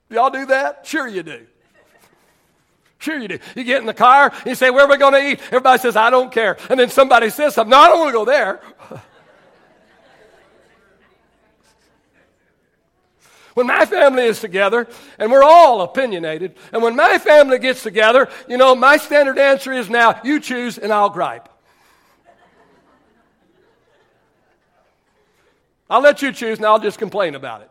y'all 0.08 0.30
do 0.30 0.46
that? 0.46 0.86
Sure 0.86 1.06
you 1.06 1.22
do. 1.22 1.46
Sure 2.98 3.18
you 3.18 3.28
do. 3.28 3.38
You 3.54 3.64
get 3.64 3.80
in 3.80 3.86
the 3.86 3.94
car, 3.94 4.32
you 4.46 4.54
say, 4.54 4.70
Where 4.70 4.84
are 4.84 4.90
we 4.90 4.96
going 4.96 5.12
to 5.12 5.28
eat? 5.30 5.40
Everybody 5.46 5.80
says, 5.80 5.96
I 5.96 6.10
don't 6.10 6.32
care. 6.32 6.56
And 6.70 6.80
then 6.80 6.88
somebody 6.88 7.30
says 7.30 7.54
something, 7.54 7.70
No, 7.70 7.78
I 7.78 7.88
don't 7.88 7.98
want 8.00 8.08
to 8.08 8.18
go 8.18 8.24
there. 8.24 8.60
When 13.56 13.68
my 13.68 13.86
family 13.86 14.24
is 14.24 14.38
together, 14.38 14.86
and 15.18 15.32
we're 15.32 15.42
all 15.42 15.80
opinionated, 15.80 16.56
and 16.74 16.82
when 16.82 16.94
my 16.94 17.16
family 17.16 17.58
gets 17.58 17.82
together, 17.82 18.28
you 18.46 18.58
know, 18.58 18.74
my 18.74 18.98
standard 18.98 19.38
answer 19.38 19.72
is 19.72 19.88
now, 19.88 20.20
you 20.22 20.40
choose 20.40 20.76
and 20.76 20.92
I'll 20.92 21.08
gripe. 21.08 21.48
I'll 25.88 26.02
let 26.02 26.20
you 26.20 26.32
choose 26.32 26.58
and 26.58 26.66
I'll 26.66 26.78
just 26.78 26.98
complain 26.98 27.34
about 27.34 27.62
it. 27.62 27.70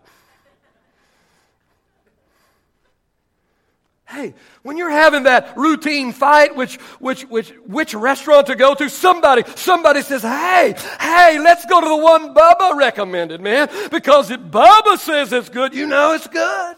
Hey, 4.07 4.35
when 4.61 4.77
you're 4.77 4.91
having 4.91 5.23
that 5.23 5.57
routine 5.57 6.11
fight, 6.13 6.55
which, 6.55 6.75
which, 6.99 7.23
which, 7.23 7.49
which 7.65 7.95
restaurant 7.95 8.47
to 8.47 8.55
go 8.55 8.75
to, 8.75 8.87
somebody, 8.87 9.43
somebody 9.55 10.03
says, 10.03 10.21
hey, 10.21 10.75
hey, 10.99 11.39
let's 11.39 11.65
go 11.65 11.81
to 11.81 11.87
the 11.87 11.97
one 11.97 12.35
Bubba 12.35 12.75
recommended, 12.75 13.41
man. 13.41 13.67
Because 13.89 14.29
if 14.29 14.39
Bubba 14.39 14.97
says 14.97 15.33
it's 15.33 15.49
good, 15.49 15.73
you 15.73 15.87
know 15.87 16.13
it's 16.13 16.27
good. 16.27 16.75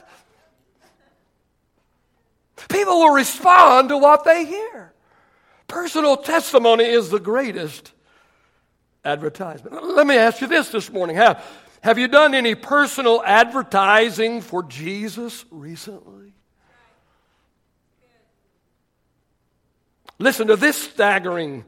People 2.69 2.99
will 2.99 3.13
respond 3.13 3.89
to 3.89 3.97
what 3.97 4.23
they 4.23 4.45
hear. 4.45 4.93
Personal 5.67 6.15
testimony 6.15 6.85
is 6.85 7.09
the 7.09 7.19
greatest 7.19 7.91
advertisement. 9.03 9.83
Let 9.83 10.07
me 10.07 10.15
ask 10.15 10.39
you 10.39 10.47
this 10.47 10.69
this 10.69 10.89
morning. 10.89 11.17
Have, 11.17 11.45
have 11.81 11.97
you 11.97 12.07
done 12.07 12.33
any 12.33 12.55
personal 12.55 13.21
advertising 13.25 14.39
for 14.39 14.63
Jesus 14.63 15.43
recently? 15.51 16.36
Listen 20.19 20.47
to 20.47 20.55
this 20.55 20.81
staggering 20.81 21.63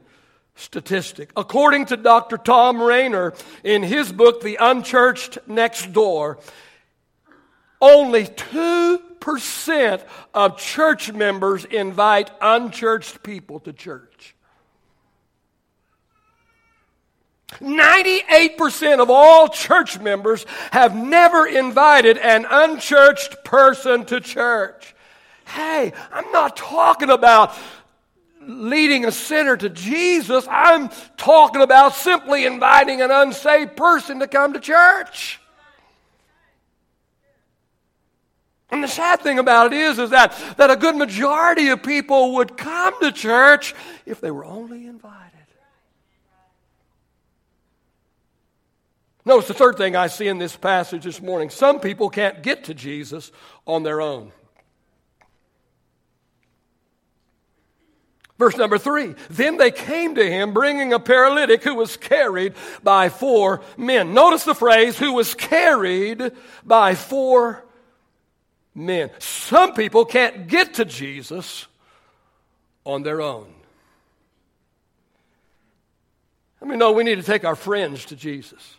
statistic. 0.56 1.30
According 1.36 1.86
to 1.86 1.96
Dr. 1.96 2.36
Thom 2.36 2.82
Rainer 2.82 3.32
in 3.64 3.82
his 3.82 4.12
book, 4.12 4.42
The 4.42 4.56
Unchurched 4.60 5.38
Next 5.46 5.92
Door, 5.92 6.38
only 7.80 8.24
2% 8.26 10.04
of 10.34 10.58
church 10.58 11.12
members 11.12 11.64
invite 11.64 12.30
unchurched 12.40 13.22
people 13.22 13.60
to 13.60 13.72
church. 13.72 14.34
98% 17.58 19.00
of 19.00 19.10
all 19.10 19.48
church 19.48 19.98
members 19.98 20.46
have 20.70 20.94
never 20.94 21.46
invited 21.46 22.16
an 22.18 22.46
unchurched 22.48 23.44
person 23.44 24.04
to 24.04 24.20
church. 24.20 24.94
Hey, 25.46 25.92
I'm 26.12 26.30
not 26.30 26.56
talking 26.56 27.10
about 27.10 27.56
leading 28.50 29.04
a 29.04 29.12
sinner 29.12 29.56
to 29.56 29.68
Jesus. 29.68 30.46
I'm 30.50 30.90
talking 31.16 31.62
about 31.62 31.94
simply 31.94 32.44
inviting 32.46 33.00
an 33.00 33.10
unsaved 33.10 33.76
person 33.76 34.20
to 34.20 34.26
come 34.26 34.52
to 34.54 34.60
church. 34.60 35.40
And 38.70 38.84
the 38.84 38.88
sad 38.88 39.20
thing 39.20 39.38
about 39.38 39.72
it 39.72 39.76
is, 39.76 39.98
is 39.98 40.10
that, 40.10 40.36
that 40.56 40.70
a 40.70 40.76
good 40.76 40.96
majority 40.96 41.68
of 41.68 41.82
people 41.82 42.34
would 42.34 42.56
come 42.56 42.94
to 43.00 43.10
church 43.10 43.74
if 44.06 44.20
they 44.20 44.30
were 44.30 44.44
only 44.44 44.86
invited. 44.86 45.30
Notice 49.24 49.48
the 49.48 49.54
third 49.54 49.76
thing 49.76 49.96
I 49.96 50.06
see 50.06 50.28
in 50.28 50.38
this 50.38 50.56
passage 50.56 51.04
this 51.04 51.20
morning. 51.20 51.50
Some 51.50 51.78
people 51.78 52.08
can't 52.08 52.42
get 52.42 52.64
to 52.64 52.74
Jesus 52.74 53.32
on 53.66 53.82
their 53.82 54.00
own. 54.00 54.32
Verse 58.40 58.56
number 58.56 58.78
three. 58.78 59.14
Then 59.28 59.58
they 59.58 59.70
came 59.70 60.14
to 60.14 60.24
him 60.24 60.54
bringing 60.54 60.94
a 60.94 60.98
paralytic 60.98 61.62
who 61.62 61.74
was 61.74 61.98
carried 61.98 62.54
by 62.82 63.10
four 63.10 63.60
men. 63.76 64.14
Notice 64.14 64.44
the 64.44 64.54
phrase, 64.54 64.98
who 64.98 65.12
was 65.12 65.34
carried 65.34 66.32
by 66.64 66.94
four 66.94 67.62
men. 68.74 69.10
Some 69.18 69.74
people 69.74 70.06
can't 70.06 70.46
get 70.46 70.72
to 70.74 70.86
Jesus 70.86 71.66
on 72.84 73.02
their 73.02 73.20
own. 73.20 73.52
I 76.62 76.64
mean, 76.64 76.78
no, 76.78 76.92
we 76.92 77.04
need 77.04 77.16
to 77.16 77.22
take 77.22 77.44
our 77.44 77.56
friends 77.56 78.06
to 78.06 78.16
Jesus. 78.16 78.76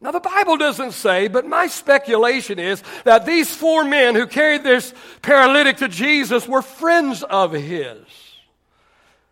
Now, 0.00 0.10
the 0.10 0.20
Bible 0.20 0.58
doesn't 0.58 0.92
say, 0.92 1.28
but 1.28 1.46
my 1.46 1.68
speculation 1.68 2.58
is 2.58 2.82
that 3.04 3.24
these 3.24 3.54
four 3.54 3.82
men 3.82 4.14
who 4.14 4.26
carried 4.26 4.62
this 4.62 4.92
paralytic 5.22 5.78
to 5.78 5.88
Jesus 5.88 6.46
were 6.46 6.62
friends 6.62 7.22
of 7.22 7.52
his. 7.52 7.98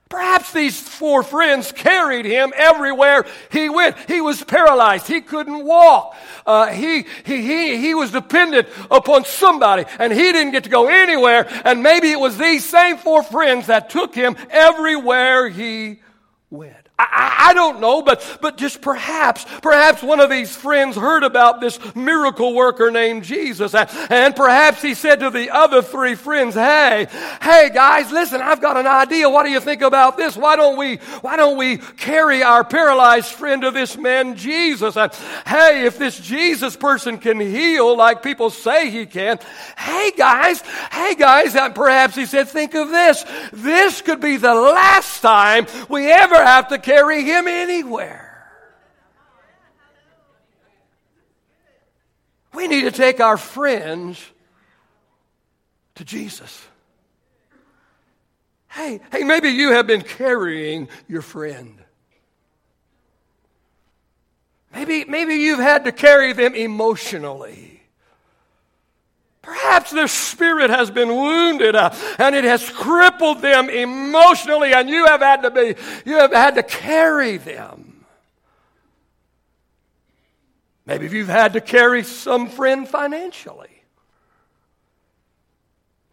Perhaps 0.08 0.52
these 0.52 0.80
four 0.80 1.22
friends 1.22 1.72
carried 1.72 2.24
him 2.24 2.52
everywhere 2.54 3.26
he 3.50 3.68
went. 3.68 3.96
He 4.06 4.20
was 4.20 4.42
paralyzed. 4.44 5.06
He 5.06 5.20
couldn't 5.20 5.64
walk. 5.64 6.14
Uh, 6.46 6.66
he, 6.66 7.04
he, 7.24 7.42
he, 7.42 7.76
he 7.78 7.94
was 7.94 8.12
dependent 8.12 8.68
upon 8.90 9.24
somebody, 9.24 9.84
and 9.98 10.12
he 10.12 10.32
didn't 10.32 10.52
get 10.52 10.64
to 10.64 10.70
go 10.70 10.88
anywhere. 10.88 11.48
And 11.64 11.82
maybe 11.82 12.10
it 12.10 12.20
was 12.20 12.38
these 12.38 12.64
same 12.64 12.96
four 12.96 13.22
friends 13.22 13.66
that 13.66 13.90
took 13.90 14.14
him 14.14 14.36
everywhere 14.50 15.48
he 15.48 16.00
went. 16.48 16.83
I, 16.96 17.48
I, 17.48 17.54
don't 17.54 17.80
know, 17.80 18.02
but, 18.02 18.38
but 18.40 18.56
just 18.56 18.80
perhaps, 18.80 19.44
perhaps 19.62 20.00
one 20.00 20.20
of 20.20 20.30
these 20.30 20.54
friends 20.54 20.96
heard 20.96 21.24
about 21.24 21.60
this 21.60 21.80
miracle 21.96 22.54
worker 22.54 22.92
named 22.92 23.24
Jesus. 23.24 23.74
And 23.74 24.36
perhaps 24.36 24.80
he 24.80 24.94
said 24.94 25.18
to 25.20 25.30
the 25.30 25.50
other 25.50 25.82
three 25.82 26.14
friends, 26.14 26.54
hey, 26.54 27.08
hey 27.42 27.70
guys, 27.74 28.12
listen, 28.12 28.40
I've 28.40 28.60
got 28.60 28.76
an 28.76 28.86
idea. 28.86 29.28
What 29.28 29.42
do 29.42 29.50
you 29.50 29.58
think 29.58 29.82
about 29.82 30.16
this? 30.16 30.36
Why 30.36 30.54
don't 30.54 30.76
we, 30.76 30.96
why 31.20 31.36
don't 31.36 31.58
we 31.58 31.78
carry 31.78 32.44
our 32.44 32.62
paralyzed 32.62 33.32
friend 33.32 33.62
to 33.62 33.72
this 33.72 33.96
man 33.96 34.36
Jesus? 34.36 34.96
And, 34.96 35.12
hey, 35.46 35.86
if 35.86 35.98
this 35.98 36.16
Jesus 36.20 36.76
person 36.76 37.18
can 37.18 37.40
heal 37.40 37.96
like 37.96 38.22
people 38.22 38.50
say 38.50 38.90
he 38.90 39.04
can, 39.04 39.40
hey 39.76 40.12
guys, 40.16 40.60
hey 40.92 41.16
guys, 41.16 41.56
and 41.56 41.74
perhaps 41.74 42.14
he 42.14 42.24
said, 42.24 42.48
think 42.48 42.74
of 42.74 42.90
this. 42.90 43.24
This 43.52 44.00
could 44.00 44.20
be 44.20 44.36
the 44.36 44.54
last 44.54 45.20
time 45.20 45.66
we 45.88 46.08
ever 46.08 46.36
have 46.36 46.68
to 46.68 46.83
carry 46.84 47.24
him 47.24 47.48
anywhere. 47.48 48.30
We 52.52 52.68
need 52.68 52.82
to 52.82 52.92
take 52.92 53.20
our 53.20 53.36
friends 53.36 54.22
to 55.96 56.04
Jesus. 56.04 56.66
Hey, 58.68 59.00
hey, 59.10 59.24
maybe 59.24 59.48
you 59.48 59.72
have 59.72 59.86
been 59.86 60.02
carrying 60.02 60.88
your 61.08 61.22
friend. 61.22 61.78
Maybe, 64.74 65.04
maybe 65.04 65.34
you've 65.34 65.60
had 65.60 65.84
to 65.84 65.92
carry 65.92 66.32
them 66.32 66.54
emotionally. 66.54 67.73
Perhaps 69.44 69.90
their 69.90 70.08
spirit 70.08 70.70
has 70.70 70.90
been 70.90 71.08
wounded 71.08 71.76
uh, 71.76 71.94
and 72.18 72.34
it 72.34 72.44
has 72.44 72.68
crippled 72.70 73.42
them 73.42 73.68
emotionally, 73.68 74.72
and 74.72 74.88
you 74.88 75.04
have 75.06 75.20
had 75.20 75.42
to 75.42 75.50
be, 75.50 75.74
you 76.06 76.18
have 76.18 76.32
had 76.32 76.54
to 76.54 76.62
carry 76.62 77.36
them. 77.36 78.06
Maybe 80.86 81.08
you've 81.08 81.28
had 81.28 81.52
to 81.54 81.60
carry 81.60 82.04
some 82.04 82.48
friend 82.48 82.88
financially. 82.88 83.70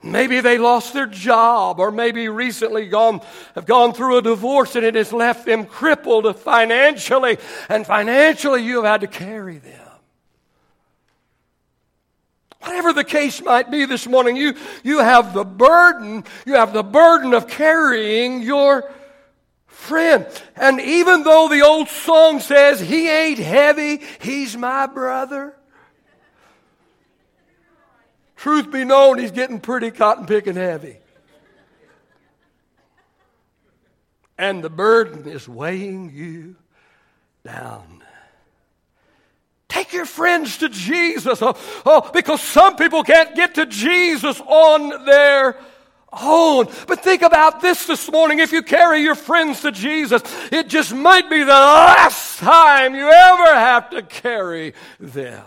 Maybe 0.04 0.42
they 0.42 0.58
lost 0.58 0.94
their 0.94 1.06
job, 1.06 1.80
or 1.80 1.92
maybe 1.92 2.28
recently 2.28 2.88
gone, 2.88 3.22
have 3.56 3.66
gone 3.66 3.94
through 3.94 4.18
a 4.18 4.22
divorce 4.22 4.76
and 4.76 4.84
it 4.84 4.96
has 4.96 5.14
left 5.14 5.46
them 5.46 5.66
crippled 5.66 6.36
financially, 6.38 7.38
and 7.70 7.86
financially 7.86 8.64
you 8.64 8.78
have 8.78 8.86
had 8.86 9.02
to 9.02 9.08
carry 9.08 9.60
them. 9.60 9.91
Whatever 12.62 12.94
the 12.94 13.03
case 13.03 13.41
might 13.41 13.72
be 13.72 13.86
this 13.86 14.08
morning, 14.08 14.36
you, 14.36 14.56
you 14.84 15.00
have 15.00 15.34
the 15.34 15.44
burden, 15.44 16.24
you 16.46 16.53
have 16.53 16.74
the 16.74 16.84
burden 16.84 17.34
of 17.34 17.48
carrying 17.48 18.41
your 18.41 18.89
friend. 19.65 20.27
And 20.56 20.80
even 20.80 21.24
though 21.24 21.48
the 21.50 21.62
old 21.62 21.88
song 21.88 22.39
says, 22.39 22.80
He 22.80 23.10
ain't 23.10 23.39
heavy, 23.39 24.01
He's 24.20 24.56
my 24.56 24.86
brother. 24.86 25.56
Truth 28.41 28.72
be 28.72 28.84
known, 28.86 29.20
he's 29.20 29.30
getting 29.30 29.60
pretty 29.60 29.91
cotton 29.91 30.25
picking 30.25 30.56
heavy. 30.56 30.98
And 34.36 34.63
the 34.63 34.70
burden 34.72 35.27
is 35.27 35.48
weighing 35.48 36.10
you 36.10 36.56
down. 37.46 38.00
Take 39.72 39.94
your 39.94 40.06
friends 40.06 40.58
to 40.58 40.68
Jesus. 40.68 41.42
Oh, 41.42 41.58
oh, 41.86 42.12
because 42.13 42.42
some 42.42 42.75
people 42.75 43.04
can't 43.04 43.34
get 43.38 43.56
to 43.56 43.66
Jesus 43.66 44.42
on 44.42 45.06
their 45.06 45.58
own. 46.12 46.68
But 46.90 47.01
think 47.01 47.22
about 47.22 47.62
this 47.62 47.86
this 47.86 48.12
morning. 48.12 48.40
If 48.40 48.51
you 48.51 48.63
carry 48.63 49.00
your 49.00 49.16
friends 49.16 49.62
to 49.62 49.72
Jesus, 49.72 50.24
it 50.51 50.68
just 50.68 50.94
might 50.94 51.30
be 51.30 51.40
the 51.40 51.51
last 51.51 52.40
time 52.40 52.96
you 52.96 53.10
ever 53.10 53.56
have 53.56 53.90
to 53.92 54.01
carry 54.01 54.74
them. 55.00 55.46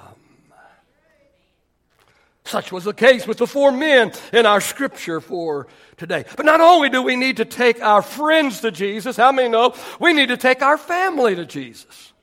Such 2.47 2.73
was 2.73 2.85
the 2.85 2.95
case 2.95 3.27
with 3.27 3.37
the 3.37 3.47
four 3.47 3.73
men 3.73 4.13
in 4.33 4.47
our 4.47 4.63
scripture 4.63 5.21
for 5.21 5.67
today. 5.99 6.25
But 6.35 6.47
not 6.47 6.63
only 6.63 6.89
do 6.89 7.03
we 7.03 7.17
need 7.17 7.37
to 7.37 7.45
take 7.45 7.83
our 7.83 8.01
friends 8.01 8.63
to 8.63 8.71
Jesus, 8.71 9.19
how 9.19 9.33
many 9.33 9.51
know 9.51 9.75
we 10.01 10.15
need 10.15 10.29
to 10.29 10.39
take 10.39 10.63
our 10.63 10.79
family 10.79 11.35
to 11.35 11.45
Jesus? 11.45 12.14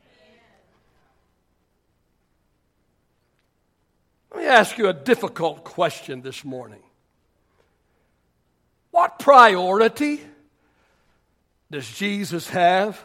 Let 4.32 4.40
me 4.40 4.48
ask 4.48 4.78
you 4.78 4.88
a 4.88 4.94
difficult 4.94 5.64
question 5.64 6.22
this 6.22 6.46
morning. 6.46 6.82
What 8.92 9.20
priority 9.20 10.22
does 11.70 11.90
Jesus 11.90 12.50
have 12.50 13.02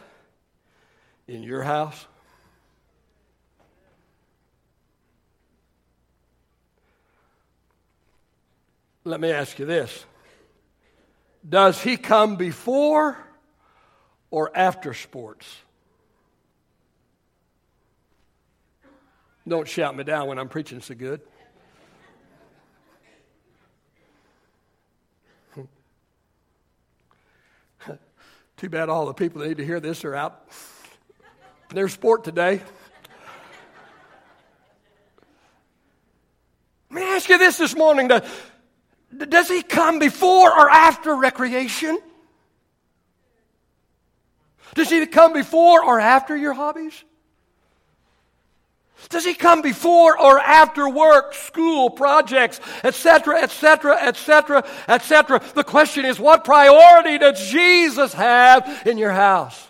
in 1.27 1.43
your 1.43 1.63
house? 1.63 2.05
Let 9.03 9.21
me 9.21 9.31
ask 9.31 9.57
you 9.59 9.65
this 9.65 10.05
Does 11.47 11.81
he 11.81 11.97
come 11.97 12.37
before 12.37 13.17
or 14.31 14.55
after 14.55 14.93
sports? 14.93 15.47
Don't 19.47 19.67
shout 19.67 19.95
me 19.95 20.03
down 20.03 20.27
when 20.27 20.37
I'm 20.39 20.49
preaching 20.49 20.81
so 20.81 20.93
good. 20.93 21.21
Too 28.57 28.69
bad 28.69 28.89
all 28.89 29.05
the 29.05 29.13
people 29.13 29.41
that 29.41 29.47
need 29.47 29.57
to 29.57 29.65
hear 29.65 29.79
this 29.79 30.03
are 30.03 30.13
out 30.13 30.49
their 31.69 31.87
sport 31.87 32.25
today. 32.25 32.61
Let 36.91 37.01
me 37.01 37.03
ask 37.03 37.29
you 37.29 37.37
this 37.37 37.57
this 37.57 37.73
morning. 37.75 38.09
Does 39.15 39.47
he 39.47 39.61
come 39.63 39.99
before 39.99 40.51
or 40.51 40.69
after 40.69 41.15
recreation? 41.15 41.97
Does 44.75 44.89
he 44.89 45.05
come 45.05 45.31
before 45.31 45.85
or 45.85 46.01
after 46.01 46.35
your 46.35 46.51
hobbies? 46.53 47.01
Does 49.09 49.25
he 49.25 49.33
come 49.33 49.61
before 49.61 50.19
or 50.19 50.39
after 50.39 50.89
work, 50.89 51.33
school, 51.33 51.89
projects, 51.89 52.59
etc., 52.83 53.41
etc., 53.41 53.95
etc., 54.01 54.65
etc.? 54.87 55.41
The 55.53 55.63
question 55.63 56.05
is, 56.05 56.19
what 56.19 56.43
priority 56.43 57.17
does 57.17 57.49
Jesus 57.49 58.13
have 58.13 58.83
in 58.85 58.97
your 58.97 59.11
house? 59.11 59.66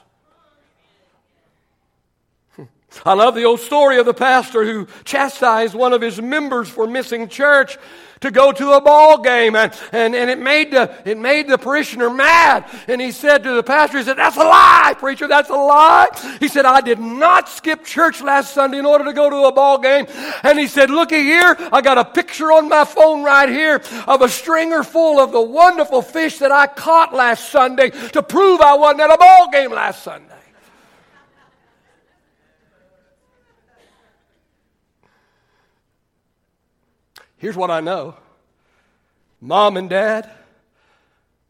I 3.06 3.14
love 3.14 3.36
the 3.36 3.44
old 3.44 3.60
story 3.60 4.00
of 4.00 4.06
the 4.06 4.14
pastor 4.14 4.66
who 4.66 4.88
chastised 5.04 5.74
one 5.74 5.94
of 5.94 6.02
his 6.02 6.22
members 6.22 6.70
for 6.70 6.88
missing 6.88 7.28
church 7.28 7.78
to 8.22 8.32
go 8.32 8.52
to 8.52 8.72
a 8.72 8.82
ball 8.82 9.22
game 9.22 9.56
and, 9.56 9.74
and, 9.92 10.16
and 10.16 10.30
it 10.30 10.40
made 10.40 10.72
the 10.72 10.94
it 11.06 11.18
made 11.18 11.48
the 11.48 11.58
parishioner 11.58 12.10
mad. 12.10 12.66
And 12.88 13.00
he 13.00 13.12
said 13.12 13.44
to 13.44 13.54
the 13.54 13.64
pastor 13.64 14.00
he 14.00 14.04
said 14.04 14.18
that's 14.18 14.38
a 14.38 14.44
lie 14.44 14.96
preacher 14.98 15.28
that's 15.28 15.50
a 15.50 15.56
lie. 15.56 16.08
He 16.40 16.48
said 16.48 16.66
i 16.66 16.82
did 16.82 17.00
not 17.00 17.50
skip 17.50 17.84
church 17.84 18.22
last 18.22 18.54
sunday 18.54 18.80
in 18.80 18.86
order 18.86 19.06
to 19.06 19.14
go 19.14 19.30
to 19.30 19.48
a 19.48 19.52
ball 19.52 19.80
game. 19.80 20.08
And 20.44 20.60
he 20.60 20.68
said 20.68 20.90
looky 20.90 21.22
here 21.22 21.56
i 21.72 21.82
got 21.82 21.98
a 21.98 22.06
picture 22.06 22.52
on 22.52 22.70
my 22.70 22.86
phone 22.86 23.24
right 23.24 23.50
here 23.50 23.82
of 24.08 24.22
a 24.22 24.30
stringer 24.30 24.84
full 24.84 25.20
of 25.20 25.32
the 25.32 25.42
wonderful 25.42 26.02
fish 26.02 26.40
that 26.40 26.52
i 26.52 26.68
caught 26.68 27.14
last 27.14 27.50
sunday 27.50 27.90
to 27.90 28.24
prove 28.24 28.62
i 28.62 28.74
wasn't 28.76 29.02
at 29.02 29.14
a 29.14 29.18
ball 29.18 29.50
game 29.52 29.72
last 29.72 30.04
sunday 30.04 30.37
Here's 37.38 37.56
what 37.56 37.72
I 37.72 37.82
know 37.82 38.16
Mom 39.40 39.78
and 39.78 39.90
Dad, 39.90 40.30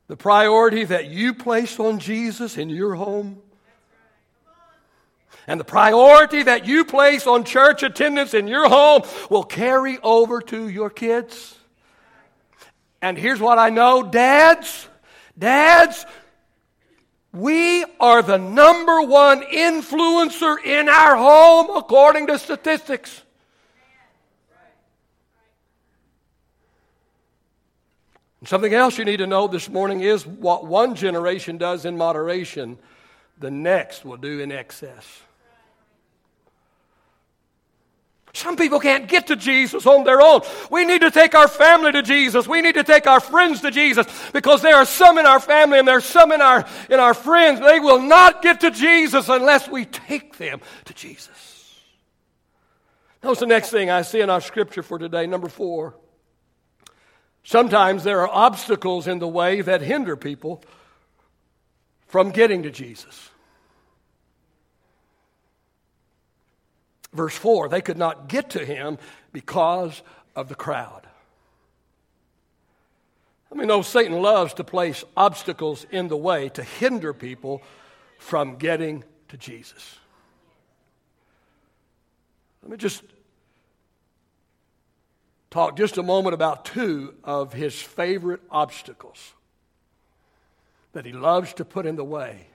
the 0.07 0.17
priority 0.17 0.83
that 0.83 1.09
you 1.09 1.33
place 1.33 1.79
on 1.79 1.99
Jesus 1.99 2.57
in 2.57 2.69
your 2.69 2.95
home, 2.95 3.41
and 5.47 5.59
the 5.59 5.65
priority 5.65 6.43
that 6.43 6.65
you 6.65 6.83
place 6.83 7.25
on 7.25 7.45
church 7.45 7.83
attendance 7.83 8.33
in 8.33 8.47
your 8.47 8.67
home 8.67 9.03
will 9.29 9.43
carry 9.43 9.97
over 10.03 10.41
to 10.41 10.67
your 10.67 10.89
kids. 10.89 11.55
And 13.01 13.17
here's 13.17 13.39
what 13.39 13.57
I 13.57 13.69
know 13.69 14.03
dads, 14.03 14.89
dads, 15.37 16.05
we 17.31 17.85
are 17.99 18.21
the 18.21 18.37
number 18.37 19.01
one 19.03 19.43
influencer 19.43 20.57
in 20.63 20.89
our 20.89 21.15
home 21.15 21.77
according 21.77 22.27
to 22.27 22.39
statistics. 22.39 23.21
Something 28.47 28.73
else 28.73 28.97
you 28.97 29.03
need 29.03 29.17
to 29.17 29.27
know 29.27 29.49
this 29.49 29.67
morning 29.67 29.99
is 29.99 30.25
what 30.25 30.65
one 30.65 30.95
generation 30.95 31.57
does 31.57 31.83
in 31.83 31.97
moderation, 31.97 32.77
the 33.37 33.51
next 33.51 34.05
will 34.05 34.15
do 34.15 34.39
in 34.39 34.53
excess. 34.53 35.05
Some 38.31 38.55
people 38.55 38.79
can't 38.79 39.09
get 39.09 39.27
to 39.27 39.35
Jesus 39.35 39.85
on 39.85 40.05
their 40.05 40.21
own. 40.21 40.43
We 40.71 40.85
need 40.85 41.01
to 41.01 41.11
take 41.11 41.35
our 41.35 41.49
family 41.49 41.91
to 41.91 42.01
Jesus. 42.01 42.47
We 42.47 42.61
need 42.61 42.75
to 42.75 42.85
take 42.85 43.05
our 43.05 43.19
friends 43.19 43.59
to 43.63 43.69
Jesus 43.69 44.07
because 44.31 44.61
there 44.61 44.77
are 44.77 44.85
some 44.85 45.17
in 45.17 45.25
our 45.25 45.41
family 45.41 45.79
and 45.79 45.85
there 45.85 45.97
are 45.97 45.99
some 46.01 46.31
in 46.31 46.39
our, 46.39 46.65
in 46.89 47.01
our 47.01 47.13
friends. 47.13 47.59
They 47.59 47.81
will 47.81 48.01
not 48.01 48.41
get 48.41 48.61
to 48.61 48.71
Jesus 48.71 49.27
unless 49.27 49.67
we 49.67 49.83
take 49.83 50.37
them 50.37 50.61
to 50.85 50.93
Jesus. 50.93 51.81
Notice 53.21 53.41
the 53.41 53.47
next 53.47 53.71
thing 53.71 53.89
I 53.89 54.03
see 54.03 54.21
in 54.21 54.29
our 54.29 54.39
scripture 54.39 54.83
for 54.83 54.97
today, 54.97 55.27
number 55.27 55.49
four. 55.49 55.95
Sometimes 57.47 58.03
there 58.03 58.19
are 58.19 58.29
obstacles 58.29 59.07
in 59.07 59.19
the 59.19 59.27
way 59.27 59.61
that 59.61 59.79
hinder 59.79 60.17
people 60.17 60.61
from 62.05 62.31
getting 62.31 62.63
to 62.63 62.69
Jesus. 62.69 63.29
Verse 67.13 67.37
4 67.37 67.69
they 67.69 67.79
could 67.79 67.97
not 67.97 68.27
get 68.27 68.49
to 68.49 68.65
him 68.65 68.97
because 69.31 70.01
of 70.35 70.49
the 70.49 70.55
crowd. 70.55 71.07
I 73.49 73.55
mean, 73.55 73.69
know 73.69 73.81
Satan 73.81 74.21
loves 74.21 74.55
to 74.55 74.65
place 74.65 75.05
obstacles 75.15 75.85
in 75.89 76.09
the 76.09 76.17
way 76.17 76.49
to 76.49 76.63
hinder 76.63 77.13
people 77.13 77.61
from 78.19 78.57
getting 78.57 79.05
to 79.29 79.37
Jesus. 79.37 79.99
Let 82.61 82.71
me 82.71 82.75
just 82.75 83.03
talk 85.57 85.75
just 85.75 85.97
a 85.97 86.03
moment 86.03 86.35
about 86.35 86.65
two 86.65 87.15
of 87.23 87.51
his 87.51 87.81
favorite 87.81 88.41
obstacles 88.51 89.33
that 90.93 91.03
he 91.03 91.11
loves 91.11 91.51
to 91.51 91.65
put 91.65 91.87
in 91.87 91.95
the 91.95 92.03
way 92.03 92.45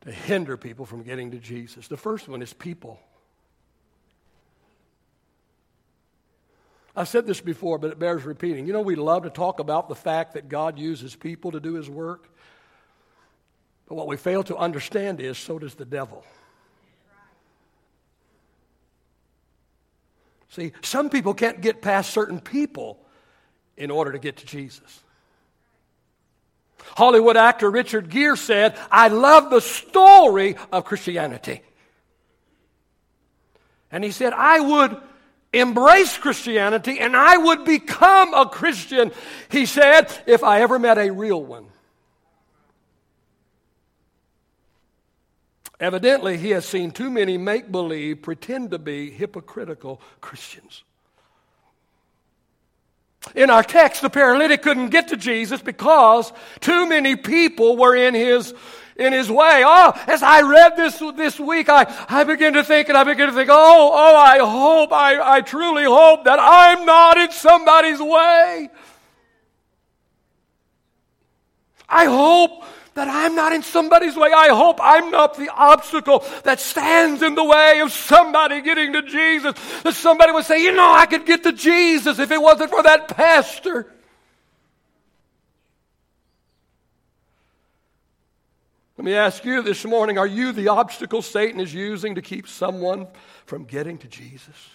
to 0.00 0.10
hinder 0.10 0.56
people 0.56 0.84
from 0.84 1.04
getting 1.04 1.30
to 1.30 1.38
Jesus. 1.38 1.86
The 1.86 1.96
first 1.96 2.26
one 2.26 2.42
is 2.42 2.52
people. 2.52 2.98
I've 6.96 7.06
said 7.06 7.28
this 7.28 7.40
before, 7.40 7.78
but 7.78 7.92
it 7.92 7.98
bears 8.00 8.24
repeating. 8.24 8.66
You 8.66 8.72
know, 8.72 8.80
we 8.80 8.96
love 8.96 9.22
to 9.22 9.30
talk 9.30 9.60
about 9.60 9.88
the 9.88 9.94
fact 9.94 10.34
that 10.34 10.48
God 10.48 10.80
uses 10.80 11.14
people 11.14 11.52
to 11.52 11.60
do 11.60 11.74
his 11.74 11.88
work. 11.88 12.28
But 13.86 13.94
what 13.94 14.08
we 14.08 14.16
fail 14.16 14.42
to 14.42 14.56
understand 14.56 15.20
is 15.20 15.38
so 15.38 15.60
does 15.60 15.76
the 15.76 15.84
devil. 15.84 16.24
See, 20.54 20.72
some 20.82 21.10
people 21.10 21.34
can't 21.34 21.60
get 21.60 21.82
past 21.82 22.12
certain 22.12 22.38
people 22.38 23.00
in 23.76 23.90
order 23.90 24.12
to 24.12 24.20
get 24.20 24.36
to 24.36 24.46
Jesus. 24.46 25.02
Hollywood 26.78 27.36
actor 27.36 27.68
Richard 27.68 28.08
Gere 28.08 28.36
said, 28.36 28.78
I 28.88 29.08
love 29.08 29.50
the 29.50 29.60
story 29.60 30.54
of 30.70 30.84
Christianity. 30.84 31.62
And 33.90 34.04
he 34.04 34.12
said, 34.12 34.32
I 34.32 34.60
would 34.60 34.96
embrace 35.52 36.16
Christianity 36.18 37.00
and 37.00 37.16
I 37.16 37.36
would 37.36 37.64
become 37.64 38.32
a 38.32 38.46
Christian, 38.46 39.10
he 39.48 39.66
said, 39.66 40.06
if 40.26 40.44
I 40.44 40.60
ever 40.60 40.78
met 40.78 40.98
a 40.98 41.10
real 41.10 41.42
one. 41.42 41.66
Evidently, 45.80 46.36
he 46.36 46.50
has 46.50 46.64
seen 46.64 46.90
too 46.90 47.10
many 47.10 47.36
make 47.36 47.70
believe, 47.70 48.22
pretend 48.22 48.70
to 48.70 48.78
be 48.78 49.10
hypocritical 49.10 50.00
Christians. 50.20 50.84
In 53.34 53.50
our 53.50 53.62
text, 53.62 54.02
the 54.02 54.10
paralytic 54.10 54.62
couldn't 54.62 54.90
get 54.90 55.08
to 55.08 55.16
Jesus 55.16 55.60
because 55.60 56.32
too 56.60 56.86
many 56.86 57.16
people 57.16 57.76
were 57.76 57.96
in 57.96 58.14
his, 58.14 58.54
in 58.96 59.12
his 59.12 59.30
way. 59.30 59.62
Oh, 59.64 59.92
as 60.06 60.22
I 60.22 60.42
read 60.42 60.76
this 60.76 61.02
this 61.16 61.40
week, 61.40 61.68
I, 61.68 61.86
I 62.08 62.24
begin 62.24 62.52
to 62.54 62.62
think 62.62 62.88
and 62.88 62.98
I 62.98 63.04
begin 63.04 63.28
to 63.28 63.32
think, 63.32 63.48
oh, 63.50 63.90
oh, 63.92 64.16
I 64.16 64.38
hope, 64.38 64.92
I, 64.92 65.36
I 65.36 65.40
truly 65.40 65.84
hope 65.84 66.24
that 66.24 66.38
I'm 66.40 66.84
not 66.84 67.18
in 67.18 67.32
somebody's 67.32 68.00
way. 68.00 68.68
I 71.88 72.04
hope 72.06 72.64
that 72.94 73.08
I'm 73.08 73.34
not 73.34 73.52
in 73.52 73.62
somebody's 73.62 74.16
way. 74.16 74.32
I 74.32 74.48
hope 74.48 74.78
I'm 74.82 75.10
not 75.10 75.36
the 75.36 75.48
obstacle 75.48 76.24
that 76.44 76.60
stands 76.60 77.22
in 77.22 77.34
the 77.34 77.44
way 77.44 77.80
of 77.80 77.92
somebody 77.92 78.60
getting 78.60 78.92
to 78.92 79.02
Jesus. 79.02 79.54
That 79.82 79.94
somebody 79.94 80.32
would 80.32 80.44
say, 80.44 80.62
you 80.62 80.72
know, 80.72 80.92
I 80.92 81.06
could 81.06 81.26
get 81.26 81.42
to 81.42 81.52
Jesus 81.52 82.18
if 82.18 82.30
it 82.30 82.40
wasn't 82.40 82.70
for 82.70 82.82
that 82.82 83.08
pastor. 83.08 83.86
Let 88.96 89.04
me 89.04 89.14
ask 89.14 89.44
you 89.44 89.60
this 89.60 89.84
morning 89.84 90.18
are 90.18 90.26
you 90.26 90.52
the 90.52 90.68
obstacle 90.68 91.20
Satan 91.20 91.60
is 91.60 91.74
using 91.74 92.14
to 92.14 92.22
keep 92.22 92.46
someone 92.46 93.08
from 93.44 93.64
getting 93.64 93.98
to 93.98 94.06
Jesus? 94.06 94.70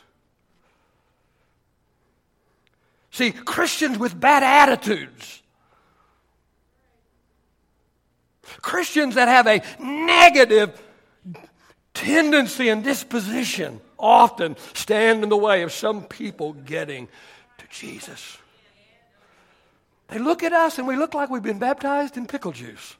See, 3.11 3.31
Christians 3.31 3.97
with 3.97 4.19
bad 4.19 4.43
attitudes 4.43 5.41
Christians 8.61 9.15
that 9.15 9.27
have 9.27 9.47
a 9.47 9.61
negative 9.81 10.81
tendency 11.93 12.69
and 12.69 12.83
disposition 12.83 13.81
often 13.97 14.55
stand 14.73 15.23
in 15.23 15.29
the 15.29 15.37
way 15.37 15.63
of 15.63 15.71
some 15.71 16.03
people 16.03 16.53
getting 16.53 17.07
to 17.57 17.65
Jesus. 17.69 18.37
They 20.07 20.19
look 20.19 20.43
at 20.43 20.53
us 20.53 20.77
and 20.77 20.87
we 20.87 20.95
look 20.95 21.13
like 21.13 21.29
we've 21.29 21.43
been 21.43 21.59
baptized 21.59 22.17
in 22.17 22.25
pickle 22.25 22.51
juice. 22.51 22.95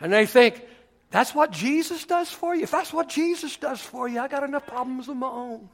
And 0.00 0.12
they 0.12 0.26
think, 0.26 0.62
that's 1.10 1.34
what 1.34 1.52
Jesus 1.52 2.04
does 2.04 2.30
for 2.30 2.54
you? 2.54 2.62
If 2.62 2.70
that's 2.70 2.92
what 2.92 3.08
Jesus 3.08 3.56
does 3.56 3.80
for 3.80 4.08
you, 4.08 4.18
I 4.18 4.28
got 4.28 4.42
enough 4.42 4.66
problems 4.66 5.08
of 5.08 5.16
my 5.16 5.28
own. 5.28 5.68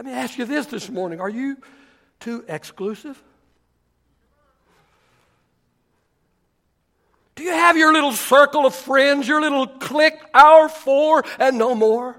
Let 0.00 0.06
me 0.06 0.12
ask 0.12 0.38
you 0.38 0.46
this 0.46 0.64
this 0.64 0.88
morning. 0.88 1.20
Are 1.20 1.28
you 1.28 1.58
too 2.20 2.42
exclusive? 2.48 3.22
Do 7.34 7.42
you 7.42 7.52
have 7.52 7.76
your 7.76 7.92
little 7.92 8.12
circle 8.12 8.64
of 8.64 8.74
friends, 8.74 9.28
your 9.28 9.42
little 9.42 9.66
clique, 9.66 10.18
our 10.32 10.70
four 10.70 11.22
and 11.38 11.58
no 11.58 11.74
more? 11.74 12.16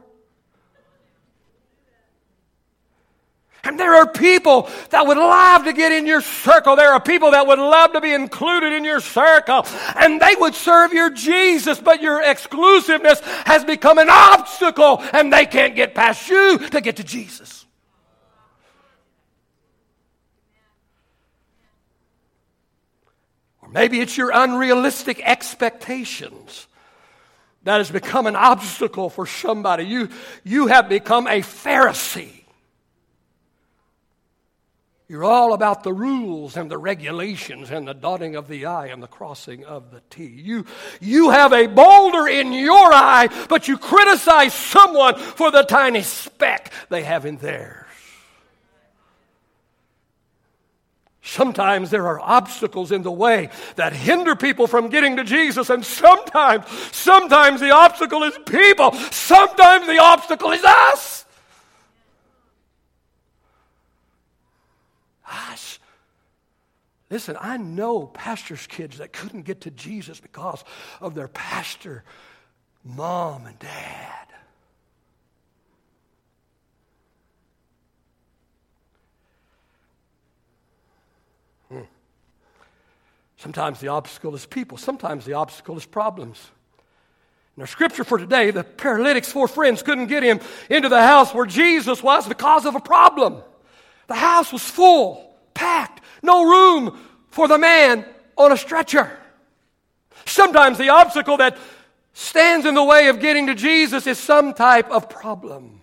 And 3.63 3.79
there 3.79 3.95
are 3.95 4.11
people 4.11 4.69
that 4.91 5.07
would 5.07 5.17
love 5.17 5.63
to 5.63 5.73
get 5.73 5.91
in 5.91 6.05
your 6.05 6.21
circle. 6.21 6.75
There 6.75 6.93
are 6.93 7.01
people 7.01 7.31
that 7.31 7.47
would 7.47 7.57
love 7.57 7.93
to 7.93 8.01
be 8.01 8.13
included 8.13 8.73
in 8.73 8.85
your 8.85 8.99
circle. 8.99 9.65
And 9.95 10.21
they 10.21 10.35
would 10.37 10.53
serve 10.53 10.93
your 10.93 11.09
Jesus, 11.09 11.79
but 11.79 12.03
your 12.03 12.21
exclusiveness 12.21 13.21
has 13.47 13.65
become 13.65 13.97
an 13.97 14.11
obstacle 14.11 15.01
and 15.13 15.33
they 15.33 15.47
can't 15.47 15.75
get 15.75 15.95
past 15.95 16.29
you 16.29 16.59
to 16.69 16.79
get 16.79 16.97
to 16.97 17.03
Jesus. 17.03 17.65
Maybe 23.71 23.99
it's 23.99 24.17
your 24.17 24.31
unrealistic 24.33 25.21
expectations 25.23 26.67
that 27.63 27.77
has 27.77 27.91
become 27.91 28.27
an 28.27 28.35
obstacle 28.35 29.09
for 29.09 29.25
somebody. 29.25 29.83
You, 29.85 30.09
you 30.43 30.67
have 30.67 30.89
become 30.89 31.27
a 31.27 31.41
Pharisee. 31.41 32.41
You're 35.07 35.25
all 35.25 35.53
about 35.53 35.83
the 35.83 35.91
rules 35.91 36.55
and 36.55 36.71
the 36.71 36.77
regulations 36.77 37.69
and 37.69 37.85
the 37.85 37.93
dotting 37.93 38.37
of 38.37 38.47
the 38.47 38.65
I 38.65 38.87
and 38.87 39.03
the 39.03 39.07
crossing 39.07 39.65
of 39.65 39.91
the 39.91 40.01
T. 40.09 40.25
You, 40.25 40.65
you 41.01 41.31
have 41.31 41.51
a 41.51 41.67
boulder 41.67 42.29
in 42.29 42.53
your 42.53 42.93
eye, 42.93 43.27
but 43.49 43.67
you 43.67 43.77
criticize 43.77 44.53
someone 44.53 45.15
for 45.15 45.51
the 45.51 45.63
tiny 45.63 46.01
speck 46.01 46.71
they 46.87 47.03
have 47.03 47.25
in 47.25 47.35
theirs. 47.37 47.80
Sometimes 51.23 51.91
there 51.91 52.07
are 52.07 52.19
obstacles 52.19 52.91
in 52.91 53.03
the 53.03 53.11
way 53.11 53.49
that 53.75 53.93
hinder 53.93 54.35
people 54.35 54.65
from 54.65 54.89
getting 54.89 55.17
to 55.17 55.23
Jesus, 55.23 55.69
and 55.69 55.85
sometimes, 55.85 56.67
sometimes 56.91 57.61
the 57.61 57.71
obstacle 57.71 58.23
is 58.23 58.37
people, 58.47 58.91
sometimes 58.93 59.85
the 59.85 59.99
obstacle 59.99 60.51
is 60.51 60.63
us. 60.63 61.25
Us. 65.29 65.79
Listen, 67.11 67.37
I 67.39 67.57
know 67.57 68.07
pastors' 68.07 68.65
kids 68.65 68.97
that 68.97 69.13
couldn't 69.13 69.43
get 69.43 69.61
to 69.61 69.71
Jesus 69.71 70.19
because 70.19 70.63
of 70.99 71.13
their 71.13 71.27
pastor, 71.27 72.03
mom, 72.83 73.45
and 73.45 73.59
dad. 73.59 74.30
Sometimes 83.41 83.79
the 83.79 83.87
obstacle 83.87 84.35
is 84.35 84.45
people, 84.45 84.77
sometimes 84.77 85.25
the 85.25 85.33
obstacle 85.33 85.75
is 85.75 85.83
problems. 85.83 86.51
In 87.57 87.61
our 87.61 87.67
scripture 87.67 88.03
for 88.03 88.19
today, 88.19 88.51
the 88.51 88.63
paralytic's 88.63 89.31
four 89.31 89.47
friends 89.47 89.81
couldn't 89.81 90.07
get 90.07 90.21
him 90.21 90.39
into 90.69 90.89
the 90.89 91.01
house 91.01 91.33
where 91.33 91.47
Jesus 91.47 92.03
was 92.03 92.27
because 92.27 92.67
of 92.67 92.75
a 92.75 92.79
problem. 92.79 93.41
The 94.05 94.13
house 94.13 94.53
was 94.53 94.61
full, 94.61 95.33
packed, 95.55 96.01
no 96.21 96.43
room 96.43 96.99
for 97.31 97.47
the 97.47 97.57
man 97.57 98.05
on 98.37 98.51
a 98.51 98.57
stretcher. 98.57 99.11
Sometimes 100.27 100.77
the 100.77 100.89
obstacle 100.89 101.37
that 101.37 101.57
stands 102.13 102.67
in 102.67 102.75
the 102.75 102.83
way 102.83 103.07
of 103.07 103.19
getting 103.19 103.47
to 103.47 103.55
Jesus 103.55 104.05
is 104.05 104.19
some 104.19 104.53
type 104.53 104.91
of 104.91 105.09
problem. 105.09 105.80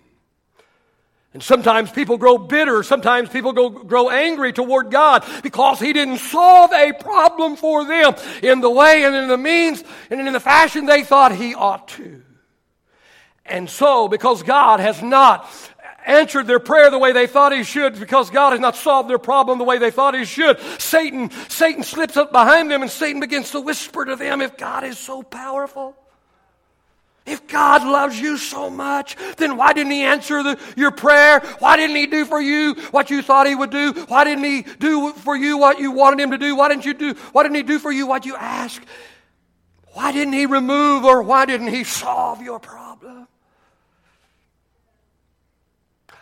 And 1.33 1.43
sometimes 1.43 1.91
people 1.91 2.17
grow 2.17 2.37
bitter. 2.39 2.81
Sometimes 2.81 3.29
people 3.29 3.53
go, 3.53 3.69
grow 3.69 4.09
angry 4.09 4.51
toward 4.51 4.89
God 4.89 5.23
because 5.43 5.79
He 5.79 5.93
didn't 5.93 6.17
solve 6.17 6.71
a 6.71 6.91
problem 6.93 7.55
for 7.55 7.85
them 7.85 8.15
in 8.41 8.61
the 8.61 8.69
way 8.69 9.03
and 9.03 9.15
in 9.15 9.27
the 9.27 9.37
means 9.37 9.83
and 10.09 10.19
in 10.19 10.33
the 10.33 10.39
fashion 10.39 10.85
they 10.85 11.03
thought 11.03 11.35
He 11.35 11.53
ought 11.53 11.87
to. 11.89 12.23
And 13.45 13.69
so, 13.69 14.07
because 14.07 14.43
God 14.43 14.79
has 14.79 15.01
not 15.01 15.49
answered 16.05 16.47
their 16.47 16.59
prayer 16.59 16.89
the 16.89 16.97
way 16.97 17.11
they 17.11 17.27
thought 17.27 17.51
he 17.51 17.63
should 17.63 17.99
because 17.99 18.29
God 18.29 18.51
has 18.51 18.59
not 18.59 18.75
solved 18.75 19.09
their 19.09 19.19
problem 19.19 19.57
the 19.57 19.63
way 19.63 19.77
they 19.77 19.91
thought 19.91 20.15
he 20.15 20.25
should. 20.25 20.59
Satan, 20.79 21.29
Satan 21.49 21.83
slips 21.83 22.17
up 22.17 22.31
behind 22.31 22.71
them 22.71 22.81
and 22.81 22.89
Satan 22.89 23.19
begins 23.19 23.51
to 23.51 23.61
whisper 23.61 24.05
to 24.05 24.15
them, 24.15 24.41
if 24.41 24.57
God 24.57 24.83
is 24.83 24.97
so 24.97 25.21
powerful, 25.21 25.95
if 27.29 27.47
God 27.47 27.83
loves 27.83 28.19
you 28.19 28.37
so 28.37 28.69
much, 28.69 29.15
then 29.37 29.57
why 29.57 29.73
didn't 29.73 29.91
He 29.91 30.03
answer 30.03 30.43
the, 30.43 30.59
your 30.75 30.91
prayer? 30.91 31.39
Why 31.59 31.77
didn't 31.77 31.95
He 31.95 32.07
do 32.07 32.25
for 32.25 32.41
you 32.41 32.75
what 32.91 33.09
you 33.09 33.21
thought 33.21 33.47
He 33.47 33.55
would 33.55 33.69
do? 33.69 33.93
Why 34.07 34.23
didn't 34.23 34.43
He 34.43 34.63
do 34.79 35.13
for 35.13 35.35
you 35.35 35.57
what 35.57 35.79
you 35.79 35.91
wanted 35.91 36.19
Him 36.19 36.31
to 36.31 36.37
do? 36.37 36.55
Why 36.55 36.69
didn't 36.69 36.85
you 36.85 36.93
do? 36.93 37.13
Why 37.31 37.43
didn't 37.43 37.55
He 37.55 37.63
do 37.63 37.79
for 37.79 37.91
you 37.91 38.07
what 38.07 38.25
you 38.25 38.35
asked? 38.35 38.81
Why 39.93 40.11
didn't 40.11 40.33
He 40.33 40.45
remove 40.45 41.05
or 41.05 41.21
why 41.21 41.45
didn't 41.45 41.67
He 41.67 41.83
solve 41.83 42.41
your 42.41 42.59
problem? 42.59 43.27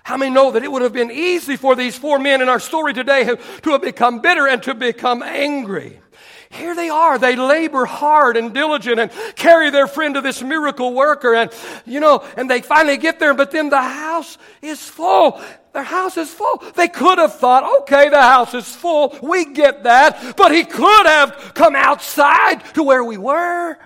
How 0.03 0.15
many 0.15 0.31
know 0.31 0.51
that 0.51 0.63
it 0.63 0.71
would 0.71 0.83
have 0.83 0.93
been 0.93 1.11
easy 1.11 1.57
for 1.57 1.75
these 1.75 1.97
four 1.97 2.17
men 2.17 2.41
in 2.41 2.47
our 2.47 2.61
story 2.61 2.93
today 2.93 3.25
to 3.25 3.71
have 3.71 3.81
become 3.81 4.19
bitter 4.21 4.47
and 4.47 4.63
to 4.63 4.73
become 4.73 5.21
angry? 5.21 5.99
Here 6.49 6.75
they 6.75 6.89
are. 6.89 7.17
They 7.17 7.35
labor 7.35 7.85
hard 7.85 8.37
and 8.37 8.53
diligent 8.53 8.99
and 8.99 9.11
carry 9.35 9.69
their 9.69 9.87
friend 9.87 10.15
to 10.15 10.21
this 10.21 10.41
miracle 10.41 10.93
worker. 10.93 11.35
And, 11.35 11.51
you 11.85 11.99
know, 11.99 12.25
and 12.37 12.49
they 12.49 12.61
finally 12.61 12.97
get 12.97 13.19
there, 13.19 13.33
but 13.33 13.51
then 13.51 13.69
the 13.69 13.81
house 13.81 14.37
is 14.61 14.81
full. 14.81 15.41
Their 15.73 15.83
house 15.83 16.17
is 16.17 16.33
full. 16.33 16.63
They 16.75 16.87
could 16.87 17.17
have 17.17 17.35
thought, 17.35 17.81
okay, 17.81 18.09
the 18.09 18.21
house 18.21 18.53
is 18.53 18.65
full. 18.65 19.17
We 19.21 19.45
get 19.45 19.83
that. 19.83 20.37
But 20.37 20.53
he 20.53 20.63
could 20.63 21.05
have 21.05 21.51
come 21.53 21.75
outside 21.75 22.63
to 22.75 22.83
where 22.83 23.03
we 23.03 23.17
were. 23.17 23.77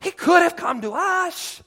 He 0.00 0.10
could 0.10 0.42
have 0.42 0.56
come 0.56 0.82
to 0.82 0.92
us. 0.92 1.62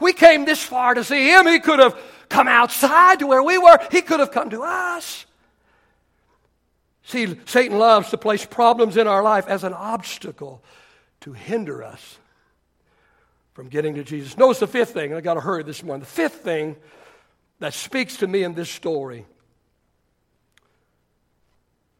We 0.00 0.12
came 0.12 0.44
this 0.44 0.62
far 0.62 0.94
to 0.94 1.04
see 1.04 1.30
him. 1.30 1.46
He 1.46 1.60
could 1.60 1.78
have 1.78 1.96
come 2.32 2.48
outside 2.48 3.20
to 3.20 3.26
where 3.26 3.42
we 3.42 3.58
were, 3.58 3.78
he 3.90 4.02
could 4.02 4.18
have 4.18 4.32
come 4.32 4.50
to 4.50 4.62
us. 4.62 5.26
See, 7.04 7.36
Satan 7.46 7.78
loves 7.78 8.10
to 8.10 8.18
place 8.18 8.44
problems 8.44 8.96
in 8.96 9.06
our 9.06 9.22
life 9.22 9.48
as 9.48 9.64
an 9.64 9.74
obstacle 9.74 10.62
to 11.20 11.32
hinder 11.32 11.82
us 11.82 12.18
from 13.54 13.68
getting 13.68 13.94
to 13.94 14.04
Jesus. 14.04 14.36
Notice 14.36 14.60
the 14.60 14.66
fifth 14.66 14.92
thing, 14.92 15.10
and 15.10 15.18
I 15.18 15.20
got 15.20 15.34
to 15.34 15.40
hurry 15.40 15.62
this 15.62 15.82
morning. 15.82 16.00
The 16.00 16.06
fifth 16.06 16.36
thing 16.36 16.76
that 17.58 17.74
speaks 17.74 18.18
to 18.18 18.26
me 18.26 18.42
in 18.42 18.54
this 18.54 18.70
story. 18.70 19.26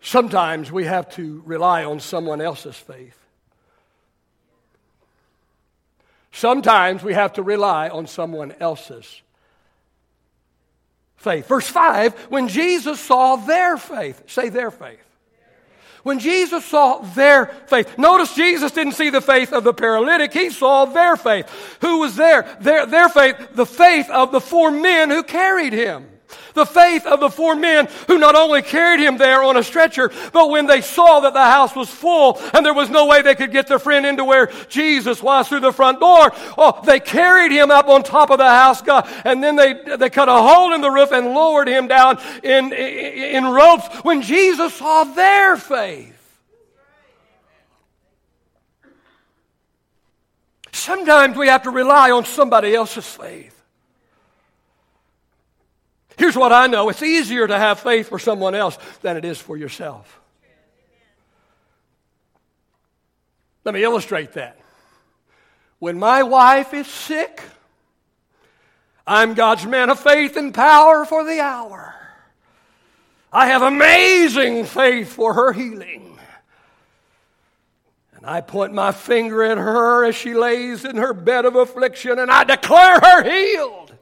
Sometimes 0.01 0.73
we 0.73 0.85
have 0.85 1.09
to 1.15 1.43
rely 1.47 1.85
on 1.85 2.01
someone 2.01 2.41
else's 2.41 2.77
faith. 2.77 3.19
Sometimes 6.33 7.03
we 7.03 7.13
have 7.13 7.35
to 7.35 7.43
rely 7.43 7.89
on 7.89 8.07
someone 8.07 8.53
else's 8.59 9.23
faith. 11.23 11.47
Verse 11.47 11.69
5 11.69 12.15
when 12.29 12.49
Jesus 12.49 13.01
saw 13.01 13.37
their 13.37 13.77
faith, 13.77 14.23
say 14.27 14.49
their 14.49 14.71
faith. 14.71 14.99
When 16.03 16.19
Jesus 16.19 16.65
saw 16.65 16.99
their 16.99 17.47
faith, 17.67 17.97
notice 17.97 18.35
Jesus 18.35 18.73
didn't 18.73 18.95
see 18.95 19.11
the 19.11 19.21
faith 19.21 19.53
of 19.53 19.63
the 19.63 19.73
paralytic, 19.73 20.33
he 20.33 20.51
saw 20.51 20.85
their 20.85 21.17
faith. 21.17 21.49
Who 21.81 22.01
was 22.01 22.17
there? 22.17 22.43
Their, 22.61 22.87
their 22.87 23.09
faith, 23.09 23.37
the 23.53 23.67
faith 23.67 24.11
of 24.11 24.33
the 24.33 24.41
four 24.41 24.73
men 24.73 25.11
who 25.11 25.23
carried 25.23 25.73
him. 25.73 26.09
The 26.55 26.67
faith 26.67 27.07
of 27.07 27.21
the 27.21 27.31
four 27.31 27.57
men 27.57 27.89
who 28.07 28.19
not 28.19 28.35
only 28.35 28.63
carried 28.63 29.01
him 29.01 29.17
there 29.17 29.43
on 29.43 29.57
a 29.57 29.63
stretcher, 29.63 30.11
but 30.33 30.51
when 30.51 30.67
they 30.67 30.81
saw 30.81 31.21
that 31.21 31.33
the 31.33 31.45
house 31.45 31.75
was 31.75 31.89
full 31.89 32.41
and 32.53 32.65
there 32.65 32.75
was 32.75 32.91
no 32.91 33.07
way 33.07 33.23
they 33.23 33.35
could 33.35 33.53
get 33.53 33.67
their 33.67 33.79
friend 33.79 34.05
into 34.05 34.25
where 34.25 34.53
Jesus 34.69 35.23
was 35.23 35.49
through 35.49 35.61
the 35.61 35.73
front 35.73 36.01
door, 36.01 36.33
oh, 36.59 36.81
they 36.85 37.01
carried 37.01 37.53
him 37.53 37.71
up 37.71 37.89
on 37.89 38.03
top 38.03 38.31
of 38.31 38.39
the 38.39 38.49
house, 38.49 38.83
God, 38.83 39.09
and 39.25 39.43
then 39.43 39.57
they, 39.57 39.97
they 39.97 40.11
cut 40.11 40.29
a 40.29 40.33
hole 40.33 40.73
in 40.75 40.81
the 40.81 40.91
roof 40.91 41.13
and 41.13 41.29
lowered 41.29 41.69
him 41.69 41.89
down 41.89 42.19
in, 42.43 42.73
in, 42.73 43.37
in 43.37 43.45
ropes 43.45 43.87
when 44.03 44.23
Jesus 44.23 44.75
saw 44.75 45.05
their 45.05 45.57
faith. 45.57 46.13
Sometimes 50.73 51.37
we 51.37 51.49
have 51.49 51.63
to 51.63 51.71
rely 51.71 52.11
on 52.11 52.25
somebody 52.25 52.75
else's 52.75 53.07
faith. 53.07 53.52
Here's 56.19 56.37
what 56.37 56.53
I 56.53 56.67
know 56.67 56.89
it's 56.89 57.03
easier 57.03 57.47
to 57.47 57.59
have 57.59 57.81
faith 57.81 58.09
for 58.09 58.19
someone 58.19 58.55
else 58.55 58.79
than 59.03 59.17
it 59.17 59.25
is 59.25 59.39
for 59.39 59.57
yourself. 59.57 60.21
Let 63.65 63.75
me 63.75 63.83
illustrate 63.83 64.33
that. 64.33 64.59
When 65.79 65.99
my 65.99 66.23
wife 66.23 66.75
is 66.75 66.87
sick, 66.87 67.43
I'm 69.07 69.35
God's 69.35 69.67
man 69.67 69.91
of 69.91 69.99
faith 69.99 70.37
and 70.37 70.55
power 70.55 71.05
for 71.05 71.25
the 71.25 71.41
hour. 71.41 71.95
I 73.33 73.47
have 73.47 73.63
amazing 73.63 74.65
faith 74.67 75.13
for 75.13 75.35
her 75.35 75.53
healing. 75.53 76.19
And 78.15 78.27
I 78.27 78.41
point 78.41 78.73
my 78.73 78.93
finger 78.93 79.43
at 79.43 79.59
her 79.59 80.05
as 80.05 80.15
she 80.15 80.35
lays 80.35 80.85
in 80.85 80.97
her 80.97 81.13
bed 81.13 81.45
of 81.45 81.57
affliction 81.57 82.19
and 82.19 82.31
I 82.31 82.45
declare 82.45 83.01
her 83.01 83.23
healed. 83.25 83.93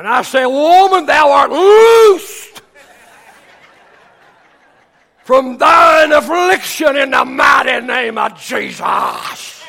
And 0.00 0.08
I 0.08 0.22
say, 0.22 0.46
Woman, 0.46 1.04
thou 1.04 1.30
art 1.30 1.50
loosed 1.50 2.62
from 5.24 5.58
thine 5.58 6.10
affliction 6.12 6.96
in 6.96 7.10
the 7.10 7.22
mighty 7.22 7.86
name 7.86 8.16
of 8.16 8.34
Jesus. 8.40 9.62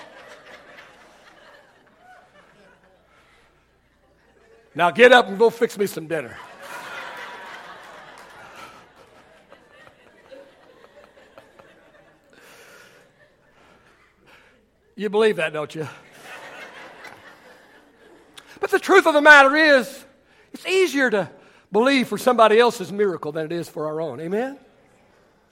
Now 4.73 4.89
get 4.91 5.11
up 5.11 5.27
and 5.27 5.37
go 5.37 5.49
fix 5.49 5.77
me 5.77 5.85
some 5.85 6.07
dinner. 6.07 6.37
You 14.95 15.09
believe 15.09 15.35
that, 15.35 15.51
don't 15.51 15.75
you? 15.75 15.89
But 18.61 18.71
the 18.71 18.79
truth 18.79 19.05
of 19.05 19.13
the 19.13 19.19
matter 19.21 19.53
is, 19.57 20.05
it's 20.53 20.65
easier 20.65 21.09
to 21.09 21.29
believe 21.71 22.07
for 22.07 22.17
somebody 22.17 22.59
else's 22.59 22.91
miracle 22.91 23.31
than 23.31 23.45
it 23.45 23.51
is 23.51 23.69
for 23.69 23.87
our 23.87 24.01
own. 24.01 24.19
Amen? 24.19 24.57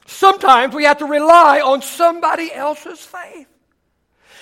Sometimes 0.05 0.73
we 0.73 0.83
have 0.85 0.97
to 0.97 1.05
rely 1.05 1.61
on 1.61 1.81
somebody 1.81 2.51
else's 2.51 2.99
faith. 2.99 3.47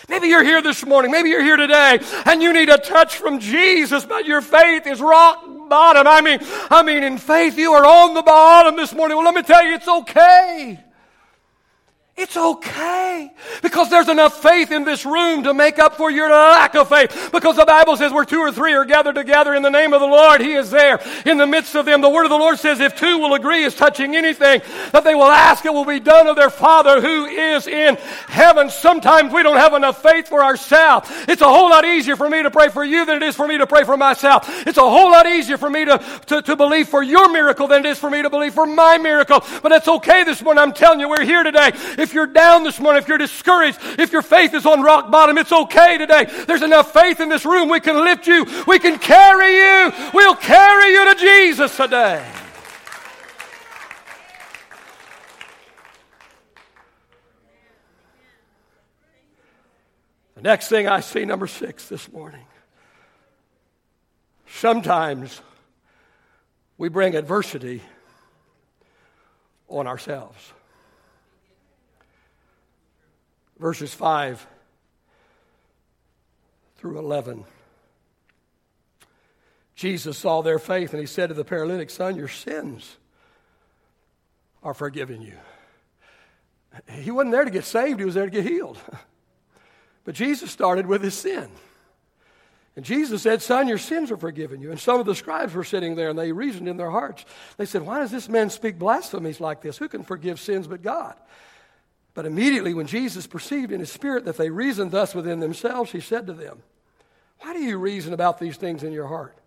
Maybe 0.09 0.27
you're 0.27 0.43
here 0.43 0.61
this 0.61 0.85
morning, 0.85 1.11
maybe 1.11 1.29
you're 1.29 1.43
here 1.43 1.57
today, 1.57 1.99
and 2.25 2.41
you 2.41 2.53
need 2.53 2.69
a 2.69 2.77
touch 2.77 3.17
from 3.17 3.39
Jesus, 3.39 4.05
but 4.05 4.25
your 4.25 4.41
faith 4.41 4.87
is 4.87 5.01
rock 5.01 5.43
bottom. 5.67 6.07
I 6.07 6.21
mean, 6.21 6.39
I 6.71 6.81
mean, 6.83 7.03
in 7.03 7.17
faith 7.17 7.57
you 7.57 7.73
are 7.73 7.85
on 7.85 8.13
the 8.13 8.21
bottom 8.21 8.77
this 8.77 8.93
morning. 8.93 9.17
Well, 9.17 9.25
let 9.25 9.35
me 9.35 9.41
tell 9.41 9.65
you, 9.65 9.73
it's 9.73 9.87
okay. 9.87 10.79
It's 12.15 12.37
okay 12.37 13.06
because 13.61 13.89
there's 13.89 14.09
enough 14.09 14.41
faith 14.41 14.71
in 14.71 14.83
this 14.83 15.05
room 15.05 15.43
to 15.43 15.53
make 15.53 15.79
up 15.79 15.95
for 15.95 16.11
your 16.11 16.29
lack 16.29 16.75
of 16.75 16.89
faith. 16.89 17.29
Because 17.31 17.55
the 17.55 17.65
Bible 17.65 17.97
says 17.97 18.11
where 18.11 18.25
two 18.25 18.39
or 18.39 18.51
three 18.51 18.73
are 18.73 18.85
gathered 18.85 19.15
together 19.15 19.53
in 19.53 19.61
the 19.61 19.69
name 19.69 19.93
of 19.93 20.01
the 20.01 20.07
Lord, 20.07 20.41
He 20.41 20.53
is 20.53 20.69
there 20.69 20.99
in 21.25 21.37
the 21.37 21.47
midst 21.47 21.75
of 21.75 21.85
them. 21.85 22.01
The 22.01 22.09
word 22.09 22.25
of 22.25 22.29
the 22.29 22.37
Lord 22.37 22.59
says 22.59 22.79
if 22.79 22.95
two 22.95 23.17
will 23.17 23.33
agree 23.33 23.65
as 23.65 23.75
touching 23.75 24.15
anything 24.15 24.61
that 24.91 25.03
they 25.03 25.15
will 25.15 25.23
ask, 25.23 25.65
it 25.65 25.73
will 25.73 25.85
be 25.85 25.99
done 25.99 26.27
of 26.27 26.35
their 26.35 26.49
Father 26.49 27.01
who 27.01 27.25
is 27.25 27.67
in 27.67 27.95
heaven. 28.27 28.69
Sometimes 28.69 29.33
we 29.33 29.43
don't 29.43 29.57
have 29.57 29.73
enough 29.73 30.01
faith 30.01 30.27
for 30.27 30.43
ourselves. 30.43 31.09
It's 31.27 31.41
a 31.41 31.49
whole 31.49 31.69
lot 31.69 31.85
easier 31.85 32.15
for 32.15 32.29
me 32.29 32.43
to 32.43 32.51
pray 32.51 32.69
for 32.69 32.83
you 32.83 33.05
than 33.05 33.17
it 33.17 33.23
is 33.23 33.35
for 33.35 33.47
me 33.47 33.57
to 33.57 33.67
pray 33.67 33.83
for 33.83 33.97
myself. 33.97 34.67
It's 34.67 34.77
a 34.77 34.81
whole 34.81 35.11
lot 35.11 35.27
easier 35.27 35.57
for 35.57 35.69
me 35.69 35.85
to, 35.85 35.97
to, 36.27 36.41
to 36.41 36.55
believe 36.55 36.89
for 36.89 37.03
your 37.03 37.31
miracle 37.31 37.67
than 37.67 37.85
it 37.85 37.89
is 37.89 37.99
for 37.99 38.09
me 38.09 38.21
to 38.21 38.29
believe 38.29 38.53
for 38.53 38.65
my 38.65 38.97
miracle. 38.97 39.43
But 39.61 39.71
it's 39.71 39.87
okay 39.87 40.23
this 40.23 40.41
morning. 40.41 40.61
I'm 40.61 40.73
telling 40.73 40.99
you, 40.99 41.09
we're 41.09 41.25
here 41.25 41.43
today. 41.43 41.71
If 41.97 42.13
you're 42.13 42.27
down 42.27 42.63
this 42.63 42.79
morning, 42.79 43.03
if 43.07 43.09
you're 43.09 43.17
discouraged, 43.17 43.79
if 43.97 44.11
your 44.11 44.21
faith 44.21 44.53
is 44.53 44.65
on 44.65 44.81
rock 44.81 45.09
bottom, 45.09 45.37
it's 45.37 45.53
okay 45.53 45.97
today. 45.97 46.25
There's 46.45 46.61
enough 46.61 46.91
faith 46.91 47.21
in 47.21 47.29
this 47.29 47.45
room. 47.45 47.69
We 47.69 47.79
can 47.79 48.03
lift 48.03 48.27
you. 48.27 48.45
We 48.67 48.79
can 48.79 48.99
carry 48.99 49.55
you. 49.55 49.93
We'll 50.13 50.35
carry 50.35 50.91
you 50.91 51.13
to 51.13 51.19
Jesus 51.19 51.77
today. 51.77 52.29
The 60.35 60.41
next 60.41 60.67
thing 60.67 60.89
I 60.89 60.99
see, 60.99 61.23
number 61.23 61.47
six 61.47 61.87
this 61.87 62.11
morning. 62.11 62.45
Sometimes 64.47 65.41
we 66.77 66.89
bring 66.89 67.15
adversity 67.15 67.81
on 69.69 69.87
ourselves. 69.87 70.51
Verses 73.59 73.93
5 73.93 74.45
through 76.77 76.99
11. 76.99 77.43
Jesus 79.75 80.17
saw 80.17 80.41
their 80.41 80.59
faith 80.59 80.93
and 80.93 80.99
he 80.99 81.05
said 81.05 81.27
to 81.27 81.35
the 81.35 81.45
paralytic, 81.45 81.89
Son, 81.89 82.15
your 82.15 82.27
sins 82.27 82.97
are 84.63 84.73
forgiven 84.73 85.21
you. 85.21 85.37
He 86.91 87.11
wasn't 87.11 87.31
there 87.31 87.45
to 87.45 87.51
get 87.51 87.63
saved, 87.63 87.99
he 87.99 88.05
was 88.05 88.15
there 88.15 88.25
to 88.25 88.31
get 88.31 88.45
healed. 88.45 88.77
But 90.03 90.15
Jesus 90.15 90.49
started 90.49 90.87
with 90.87 91.03
his 91.03 91.15
sin. 91.15 91.49
And 92.77 92.85
Jesus 92.85 93.23
said, 93.23 93.41
Son, 93.41 93.67
your 93.67 93.77
sins 93.77 94.09
are 94.09 94.15
forgiven 94.15 94.61
you. 94.61 94.71
And 94.71 94.79
some 94.79 95.01
of 95.01 95.05
the 95.05 95.13
scribes 95.13 95.53
were 95.53 95.65
sitting 95.65 95.95
there 95.95 96.11
and 96.11 96.17
they 96.17 96.31
reasoned 96.31 96.69
in 96.69 96.77
their 96.77 96.91
hearts. 96.91 97.25
They 97.57 97.65
said, 97.65 97.81
Why 97.81 97.99
does 97.99 98.11
this 98.11 98.29
man 98.29 98.49
speak 98.49 98.79
blasphemies 98.79 99.41
like 99.41 99.61
this? 99.61 99.77
Who 99.77 99.89
can 99.89 100.03
forgive 100.03 100.39
sins 100.39 100.65
but 100.65 100.81
God? 100.81 101.15
But 102.17 102.25
immediately, 102.25 102.73
when 102.73 102.87
Jesus 102.87 103.27
perceived 103.27 103.71
in 103.71 103.79
his 103.79 103.91
spirit 103.91 104.25
that 104.25 104.37
they 104.37 104.49
reasoned 104.49 104.89
thus 104.89 105.13
within 105.13 105.39
themselves, 105.39 105.91
he 105.91 105.99
said 105.99 106.25
to 106.25 106.33
them, 106.33 106.63
Why 107.41 107.53
do 107.53 107.59
you 107.59 107.77
reason 107.77 108.11
about 108.11 108.39
these 108.39 108.57
things 108.57 108.81
in 108.81 108.91
your 108.91 109.05
heart? 109.05 109.37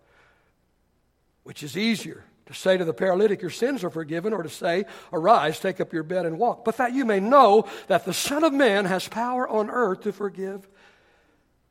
Which 1.43 1.63
is 1.63 1.75
easier, 1.75 2.23
to 2.45 2.53
say 2.53 2.77
to 2.77 2.85
the 2.85 2.93
paralytic, 2.93 3.41
Your 3.41 3.51
sins 3.51 3.83
are 3.83 3.89
forgiven, 3.89 4.31
or 4.31 4.41
to 4.41 4.47
say, 4.47 4.85
Arise, 5.11 5.59
take 5.59 5.81
up 5.81 5.91
your 5.91 6.03
bed 6.03 6.25
and 6.25 6.39
walk. 6.39 6.63
But 6.63 6.77
that 6.77 6.93
you 6.93 7.03
may 7.03 7.19
know 7.19 7.67
that 7.87 8.05
the 8.05 8.13
Son 8.13 8.45
of 8.45 8.53
Man 8.53 8.85
has 8.85 9.05
power 9.05 9.45
on 9.49 9.69
earth 9.69 10.03
to 10.03 10.13
forgive 10.13 10.65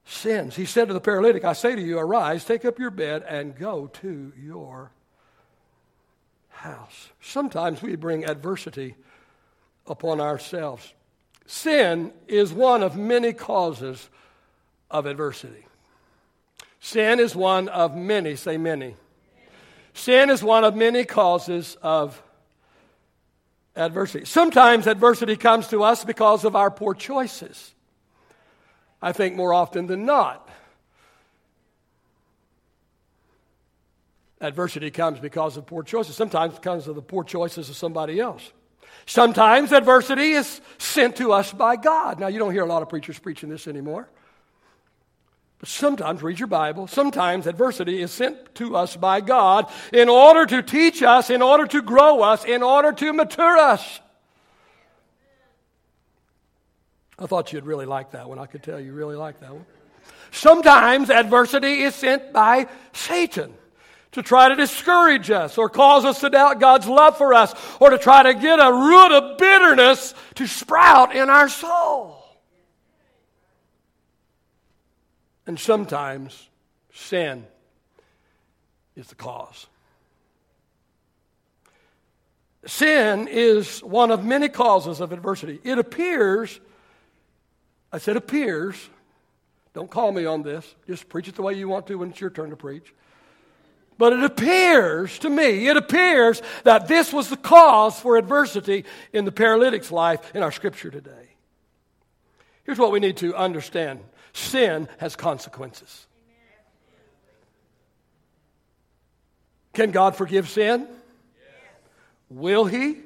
sins. 0.04 0.54
He 0.54 0.66
said 0.66 0.88
to 0.88 0.92
the 0.92 1.00
paralytic, 1.00 1.46
I 1.46 1.54
say 1.54 1.74
to 1.74 1.80
you, 1.80 1.98
Arise, 1.98 2.44
take 2.44 2.66
up 2.66 2.78
your 2.78 2.90
bed, 2.90 3.24
and 3.26 3.56
go 3.56 3.86
to 4.02 4.34
your 4.38 4.92
house. 6.50 7.08
Sometimes 7.22 7.80
we 7.80 7.96
bring 7.96 8.26
adversity 8.26 8.96
upon 9.86 10.20
ourselves. 10.20 10.92
Sin 11.46 12.12
is 12.28 12.52
one 12.52 12.82
of 12.82 12.96
many 12.96 13.32
causes 13.32 14.08
of 14.90 15.06
adversity. 15.06 15.66
Sin 16.80 17.20
is 17.20 17.34
one 17.34 17.68
of 17.68 17.96
many, 17.96 18.36
say 18.36 18.56
many 18.56 18.94
Sin 19.94 20.30
is 20.30 20.42
one 20.42 20.64
of 20.64 20.74
many 20.76 21.04
causes 21.04 21.76
of 21.82 22.22
adversity. 23.76 24.24
Sometimes 24.24 24.86
adversity 24.86 25.36
comes 25.36 25.68
to 25.68 25.82
us 25.82 26.04
because 26.04 26.44
of 26.44 26.56
our 26.56 26.70
poor 26.70 26.94
choices. 26.94 27.74
I 29.02 29.12
think 29.12 29.34
more 29.34 29.52
often 29.52 29.86
than 29.86 30.04
not, 30.04 30.48
adversity 34.40 34.90
comes 34.90 35.18
because 35.18 35.56
of 35.56 35.66
poor 35.66 35.82
choices. 35.82 36.16
Sometimes 36.16 36.54
it 36.54 36.62
comes 36.62 36.86
of 36.86 36.94
the 36.94 37.02
poor 37.02 37.24
choices 37.24 37.68
of 37.68 37.76
somebody 37.76 38.20
else. 38.20 38.52
Sometimes 39.06 39.72
adversity 39.72 40.32
is 40.32 40.60
sent 40.78 41.16
to 41.16 41.32
us 41.32 41.52
by 41.52 41.76
God. 41.76 42.20
Now, 42.20 42.28
you 42.28 42.38
don't 42.38 42.52
hear 42.52 42.62
a 42.62 42.66
lot 42.66 42.82
of 42.82 42.88
preachers 42.88 43.18
preaching 43.18 43.48
this 43.48 43.66
anymore. 43.66 44.08
But 45.58 45.68
sometimes, 45.68 46.22
read 46.22 46.38
your 46.38 46.48
Bible, 46.48 46.86
sometimes 46.86 47.46
adversity 47.46 48.00
is 48.00 48.10
sent 48.10 48.54
to 48.56 48.76
us 48.76 48.96
by 48.96 49.20
God 49.20 49.70
in 49.92 50.08
order 50.08 50.46
to 50.46 50.62
teach 50.62 51.02
us, 51.02 51.28
in 51.28 51.42
order 51.42 51.66
to 51.66 51.82
grow 51.82 52.22
us, 52.22 52.44
in 52.44 52.62
order 52.62 52.92
to 52.92 53.12
mature 53.12 53.58
us. 53.58 54.00
I 57.18 57.26
thought 57.26 57.52
you'd 57.52 57.66
really 57.66 57.84
like 57.84 58.12
that 58.12 58.28
one. 58.28 58.38
I 58.38 58.46
could 58.46 58.62
tell 58.62 58.80
you 58.80 58.94
really 58.94 59.16
like 59.16 59.40
that 59.40 59.52
one. 59.52 59.66
Sometimes 60.30 61.10
adversity 61.10 61.82
is 61.82 61.94
sent 61.94 62.32
by 62.32 62.66
Satan 62.94 63.52
to 64.12 64.22
try 64.22 64.48
to 64.48 64.56
discourage 64.56 65.30
us 65.30 65.56
or 65.56 65.68
cause 65.68 66.04
us 66.04 66.20
to 66.20 66.30
doubt 66.30 66.58
God's 66.58 66.86
love 66.86 67.16
for 67.16 67.32
us 67.32 67.54
or 67.78 67.90
to 67.90 67.98
try 67.98 68.24
to 68.24 68.34
get 68.34 68.58
a 68.58 68.72
root 68.72 69.12
of 69.12 69.38
bitterness 69.38 70.14
to 70.34 70.46
sprout 70.46 71.14
in 71.14 71.30
our 71.30 71.48
soul. 71.48 72.16
And 75.46 75.58
sometimes 75.58 76.48
sin 76.92 77.46
is 78.96 79.06
the 79.08 79.14
cause. 79.14 79.66
Sin 82.66 83.26
is 83.28 83.82
one 83.82 84.10
of 84.10 84.24
many 84.24 84.48
causes 84.48 85.00
of 85.00 85.12
adversity. 85.12 85.60
It 85.64 85.78
appears, 85.78 86.60
I 87.92 87.98
said 87.98 88.16
appears, 88.16 88.76
don't 89.72 89.90
call 89.90 90.12
me 90.12 90.26
on 90.26 90.42
this, 90.42 90.74
just 90.86 91.08
preach 91.08 91.28
it 91.28 91.36
the 91.36 91.42
way 91.42 91.54
you 91.54 91.68
want 91.68 91.86
to 91.86 91.94
when 91.94 92.10
it's 92.10 92.20
your 92.20 92.30
turn 92.30 92.50
to 92.50 92.56
preach. 92.56 92.92
But 94.00 94.14
it 94.14 94.24
appears 94.24 95.18
to 95.18 95.28
me, 95.28 95.68
it 95.68 95.76
appears 95.76 96.40
that 96.64 96.88
this 96.88 97.12
was 97.12 97.28
the 97.28 97.36
cause 97.36 98.00
for 98.00 98.16
adversity 98.16 98.86
in 99.12 99.26
the 99.26 99.30
paralytic's 99.30 99.92
life 99.92 100.34
in 100.34 100.42
our 100.42 100.50
scripture 100.50 100.90
today. 100.90 101.36
Here's 102.64 102.78
what 102.78 102.92
we 102.92 102.98
need 102.98 103.18
to 103.18 103.36
understand 103.36 104.00
sin 104.32 104.88
has 104.96 105.16
consequences. 105.16 106.06
Can 109.74 109.90
God 109.90 110.16
forgive 110.16 110.48
sin? 110.48 110.88
Will 112.30 112.64
He? 112.64 112.96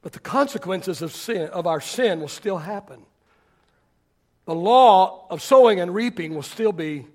But 0.00 0.12
the 0.12 0.20
consequences 0.20 1.02
of 1.02 1.12
sin, 1.12 1.50
of 1.50 1.66
our 1.66 1.82
sin, 1.82 2.18
will 2.18 2.28
still 2.28 2.56
happen. 2.56 3.04
The 4.46 4.54
law 4.54 5.26
of 5.28 5.42
sowing 5.42 5.80
and 5.80 5.94
reaping 5.94 6.34
will 6.34 6.40
still 6.40 6.72
be 6.72 7.08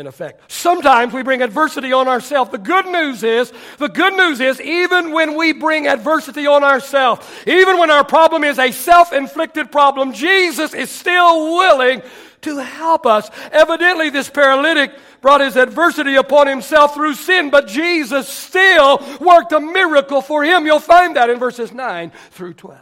in 0.00 0.06
effect. 0.06 0.50
Sometimes 0.50 1.12
we 1.12 1.22
bring 1.22 1.42
adversity 1.42 1.92
on 1.92 2.08
ourselves. 2.08 2.50
The 2.50 2.58
good 2.58 2.86
news 2.86 3.22
is, 3.22 3.52
the 3.78 3.88
good 3.88 4.14
news 4.14 4.40
is, 4.40 4.60
even 4.60 5.12
when 5.12 5.36
we 5.36 5.52
bring 5.52 5.86
adversity 5.86 6.46
on 6.46 6.64
ourselves, 6.64 7.24
even 7.46 7.78
when 7.78 7.90
our 7.90 8.04
problem 8.04 8.42
is 8.42 8.58
a 8.58 8.72
self 8.72 9.12
inflicted 9.12 9.70
problem, 9.70 10.12
Jesus 10.12 10.74
is 10.74 10.90
still 10.90 11.54
willing 11.54 12.02
to 12.40 12.56
help 12.56 13.06
us. 13.06 13.30
Evidently, 13.52 14.10
this 14.10 14.28
paralytic 14.28 14.92
brought 15.20 15.42
his 15.42 15.56
adversity 15.56 16.16
upon 16.16 16.46
himself 16.46 16.94
through 16.94 17.14
sin, 17.14 17.50
but 17.50 17.68
Jesus 17.68 18.26
still 18.26 18.98
worked 19.20 19.52
a 19.52 19.60
miracle 19.60 20.22
for 20.22 20.42
him. 20.42 20.64
You'll 20.64 20.80
find 20.80 21.16
that 21.16 21.28
in 21.28 21.38
verses 21.38 21.72
9 21.72 22.10
through 22.30 22.54
12. 22.54 22.78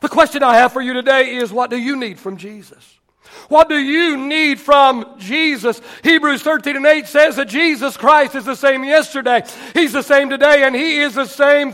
The 0.00 0.08
question 0.08 0.42
I 0.42 0.56
have 0.56 0.72
for 0.72 0.80
you 0.80 0.92
today 0.92 1.36
is 1.36 1.52
what 1.52 1.70
do 1.70 1.76
you 1.76 1.94
need 1.94 2.18
from 2.18 2.36
Jesus? 2.36 2.99
What 3.48 3.68
do 3.68 3.76
you 3.76 4.16
need 4.16 4.60
from 4.60 5.16
Jesus? 5.18 5.80
Hebrews 6.04 6.42
13 6.42 6.76
and 6.76 6.86
8 6.86 7.06
says 7.06 7.36
that 7.36 7.48
Jesus 7.48 7.96
Christ 7.96 8.34
is 8.34 8.44
the 8.44 8.54
same 8.54 8.84
yesterday, 8.84 9.42
He's 9.74 9.92
the 9.92 10.02
same 10.02 10.30
today, 10.30 10.64
and 10.64 10.74
He 10.74 11.00
is 11.00 11.14
the 11.14 11.26
same 11.26 11.72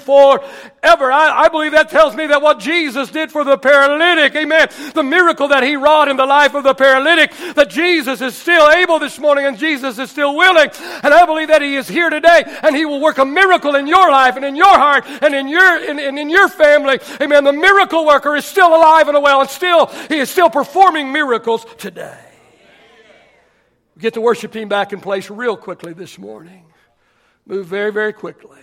forever. 0.87 1.13
I, 1.13 1.45
I 1.45 1.49
believe 1.49 1.73
that 1.73 1.91
tells 1.91 2.15
me 2.15 2.27
that 2.29 2.43
what 2.43 2.59
Jesus 2.59 3.11
did 3.11 3.33
for 3.33 3.45
the 3.45 3.59
paralytic, 3.59 4.35
amen, 4.35 4.69
the 4.95 5.03
miracle 5.03 5.49
that 5.49 5.63
He 5.63 5.77
wrought 5.77 6.09
in 6.09 6.17
the 6.17 6.27
life 6.27 6.55
of 6.55 6.65
the 6.65 6.75
paralytic, 6.75 7.33
that 7.55 7.71
Jesus 7.71 8.21
is 8.21 8.37
still 8.37 8.71
able 8.71 8.99
this 8.99 9.19
morning 9.19 9.47
and 9.47 9.59
Jesus 9.59 9.99
is 9.99 10.11
still 10.11 10.37
willing. 10.37 10.71
And 11.03 11.13
I 11.13 11.27
believe 11.27 11.49
that 11.49 11.63
He 11.63 11.77
is 11.77 11.89
here 11.89 12.11
today 12.11 12.45
and 12.63 12.75
He 12.75 12.87
will 12.87 13.01
work 13.01 13.19
a 13.19 13.25
miracle 13.25 13.75
in 13.75 13.87
your 13.87 14.11
life 14.11 14.37
and 14.37 14.45
in 14.45 14.57
your 14.57 14.79
heart 14.79 15.05
and 15.23 15.35
in 15.35 15.49
your, 15.49 15.85
in, 15.85 15.99
in, 15.99 16.19
in 16.19 16.31
your 16.31 16.49
family. 16.49 16.99
Amen. 17.21 17.45
The 17.45 17.53
miracle 17.53 18.07
worker 18.07 18.37
is 18.37 18.45
still 18.45 18.69
alive 18.69 19.09
and 19.09 19.23
well 19.23 19.41
and 19.41 19.51
still, 19.51 19.87
He 20.09 20.19
is 20.19 20.31
still 20.31 20.51
performing 20.51 21.13
miracles 21.13 21.27
miracles 21.27 21.67
today. 21.79 22.19
Get 23.99 24.15
the 24.15 24.21
worship 24.21 24.53
team 24.53 24.69
back 24.69 24.93
in 24.93 25.01
place 25.01 25.31
real 25.31 25.57
quickly 25.57 25.93
this 25.93 26.19
morning. 26.19 26.65
Move 27.47 27.67
very, 27.67 27.93
very 27.93 28.13
quickly. 28.13 28.61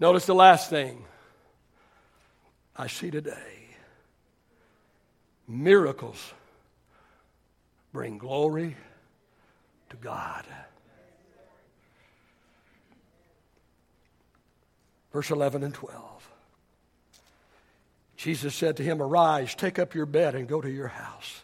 Notice 0.00 0.26
the 0.26 0.34
last 0.34 0.70
thing 0.70 1.04
I 2.76 2.86
see 2.86 3.10
today 3.10 3.34
miracles 5.48 6.32
bring 7.92 8.18
glory 8.18 8.76
to 9.90 9.96
God. 9.96 10.44
Verse 15.12 15.30
11 15.30 15.64
and 15.64 15.74
12. 15.74 16.30
Jesus 18.16 18.54
said 18.54 18.76
to 18.76 18.82
him, 18.82 19.00
Arise, 19.00 19.54
take 19.54 19.78
up 19.78 19.94
your 19.94 20.06
bed, 20.06 20.34
and 20.34 20.46
go 20.46 20.60
to 20.60 20.70
your 20.70 20.88
house. 20.88 21.42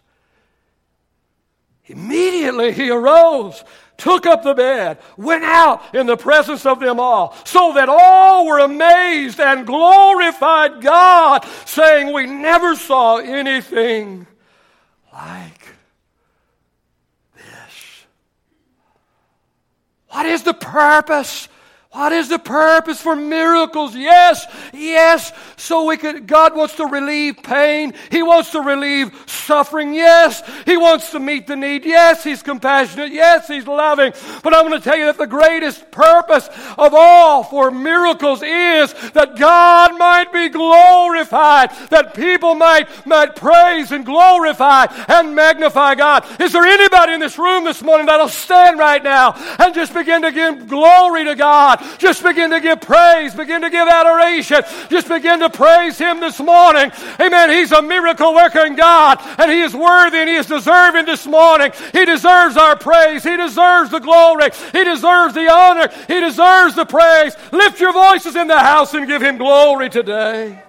Immediately 1.86 2.72
he 2.72 2.90
arose, 2.90 3.62
took 3.98 4.26
up 4.26 4.42
the 4.42 4.54
bed, 4.54 4.98
went 5.16 5.44
out 5.44 5.94
in 5.94 6.06
the 6.06 6.16
presence 6.16 6.64
of 6.64 6.80
them 6.80 6.98
all, 6.98 7.36
so 7.44 7.74
that 7.74 7.88
all 7.88 8.46
were 8.46 8.60
amazed 8.60 9.38
and 9.38 9.66
glorified 9.66 10.80
God, 10.80 11.44
saying, 11.66 12.12
We 12.12 12.26
never 12.26 12.74
saw 12.74 13.18
anything 13.18 14.26
like 15.12 15.74
this. 17.36 18.06
What 20.08 20.24
is 20.26 20.42
the 20.42 20.54
purpose 20.54 21.48
What 21.94 22.12
is 22.12 22.28
the 22.28 22.40
purpose 22.40 23.00
for 23.00 23.14
miracles? 23.14 23.94
Yes, 23.94 24.44
yes, 24.72 25.32
so 25.56 25.84
we 25.84 25.96
could, 25.96 26.26
God 26.26 26.56
wants 26.56 26.74
to 26.76 26.86
relieve 26.86 27.40
pain. 27.40 27.94
He 28.10 28.20
wants 28.20 28.50
to 28.50 28.60
relieve 28.60 29.14
suffering. 29.26 29.94
Yes, 29.94 30.42
He 30.66 30.76
wants 30.76 31.12
to 31.12 31.20
meet 31.20 31.46
the 31.46 31.54
need. 31.54 31.84
Yes, 31.84 32.24
He's 32.24 32.42
compassionate. 32.42 33.12
Yes, 33.12 33.46
He's 33.46 33.68
loving. 33.68 34.12
But 34.42 34.56
I'm 34.56 34.66
going 34.66 34.80
to 34.80 34.82
tell 34.82 34.96
you 34.96 35.06
that 35.06 35.18
the 35.18 35.28
greatest 35.28 35.88
purpose 35.92 36.48
of 36.76 36.94
all 36.94 37.44
for 37.44 37.70
miracles 37.70 38.42
is 38.42 38.92
that 39.12 39.36
God 39.38 39.96
might 39.96 40.32
be 40.32 40.48
glorified, 40.48 41.70
that 41.90 42.12
people 42.14 42.56
might, 42.56 42.88
might 43.06 43.36
praise 43.36 43.92
and 43.92 44.04
glorify 44.04 44.86
and 45.06 45.36
magnify 45.36 45.94
God. 45.94 46.26
Is 46.40 46.52
there 46.52 46.64
anybody 46.64 47.12
in 47.12 47.20
this 47.20 47.38
room 47.38 47.62
this 47.62 47.84
morning 47.84 48.06
that'll 48.06 48.28
stand 48.28 48.80
right 48.80 49.02
now 49.02 49.34
and 49.60 49.72
just 49.76 49.94
begin 49.94 50.22
to 50.22 50.32
give 50.32 50.66
glory 50.66 51.24
to 51.26 51.36
God? 51.36 51.83
Just 51.98 52.22
begin 52.22 52.50
to 52.50 52.60
give 52.60 52.80
praise, 52.80 53.34
begin 53.34 53.62
to 53.62 53.70
give 53.70 53.88
adoration. 53.88 54.62
Just 54.88 55.08
begin 55.08 55.40
to 55.40 55.50
praise 55.50 55.98
Him 55.98 56.20
this 56.20 56.40
morning. 56.40 56.90
Amen. 57.20 57.50
He's 57.50 57.72
a 57.72 57.82
miracle 57.82 58.34
working 58.34 58.76
God, 58.76 59.18
and 59.38 59.50
He 59.50 59.60
is 59.60 59.74
worthy 59.74 60.18
and 60.18 60.28
He 60.28 60.36
is 60.36 60.46
deserving 60.46 61.06
this 61.06 61.26
morning. 61.26 61.72
He 61.92 62.04
deserves 62.04 62.56
our 62.56 62.76
praise. 62.76 63.24
He 63.24 63.36
deserves 63.36 63.90
the 63.90 64.00
glory. 64.00 64.50
He 64.72 64.84
deserves 64.84 65.34
the 65.34 65.50
honor. 65.50 65.88
He 66.08 66.20
deserves 66.20 66.74
the 66.74 66.84
praise. 66.84 67.36
Lift 67.52 67.80
your 67.80 67.92
voices 67.92 68.36
in 68.36 68.46
the 68.46 68.58
house 68.58 68.94
and 68.94 69.06
give 69.06 69.22
Him 69.22 69.38
glory 69.38 69.90
today. 69.90 70.62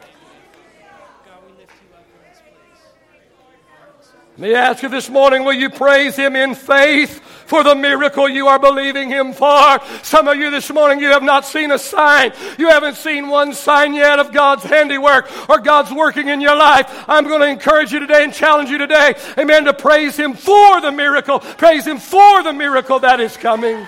Let 4.38 4.50
me 4.50 4.54
ask 4.54 4.84
you 4.84 4.90
this 4.90 5.10
morning, 5.10 5.46
will 5.46 5.54
you 5.54 5.70
praise 5.70 6.16
Him 6.16 6.36
in 6.36 6.56
faith? 6.56 7.22
for 7.46 7.64
the 7.64 7.76
miracle 7.76 8.28
you 8.28 8.48
are 8.48 8.60
believing 8.60 9.10
Him 9.10 9.34
for. 9.34 9.80
Some 10.04 10.28
of 10.28 10.38
you 10.38 10.52
this 10.52 10.72
morning, 10.72 11.00
you 11.00 11.08
have 11.08 11.24
not 11.24 11.46
seen 11.46 11.72
a 11.72 11.80
sign. 11.80 12.34
You 12.58 12.70
haven't 12.70 12.96
seen 12.96 13.28
one 13.30 13.54
sign 13.54 13.94
yet 13.94 14.20
of 14.20 14.34
God's 14.34 14.64
handiwork 14.64 15.50
or 15.50 15.60
God's 15.60 15.92
working 15.92 16.28
in 16.28 16.42
your 16.42 16.56
life. 16.56 17.06
I'm 17.08 17.26
going 17.26 17.42
to 17.42 17.48
encourage 17.48 17.92
you 17.92 18.00
today 18.00 18.24
and 18.24 18.34
challenge 18.34 18.70
you 18.70 18.78
today, 18.78 19.16
amen, 19.38 19.66
to 19.66 19.74
praise 19.74 20.18
Him 20.18 20.34
for 20.34 20.82
the 20.82 20.92
miracle. 20.92 21.40
Praise 21.40 21.86
Him 21.86 22.00
for 22.00 22.44
the 22.44 22.54
miracle 22.54 23.00
that 23.00 23.20
is 23.20 23.38
coming. 23.38 23.88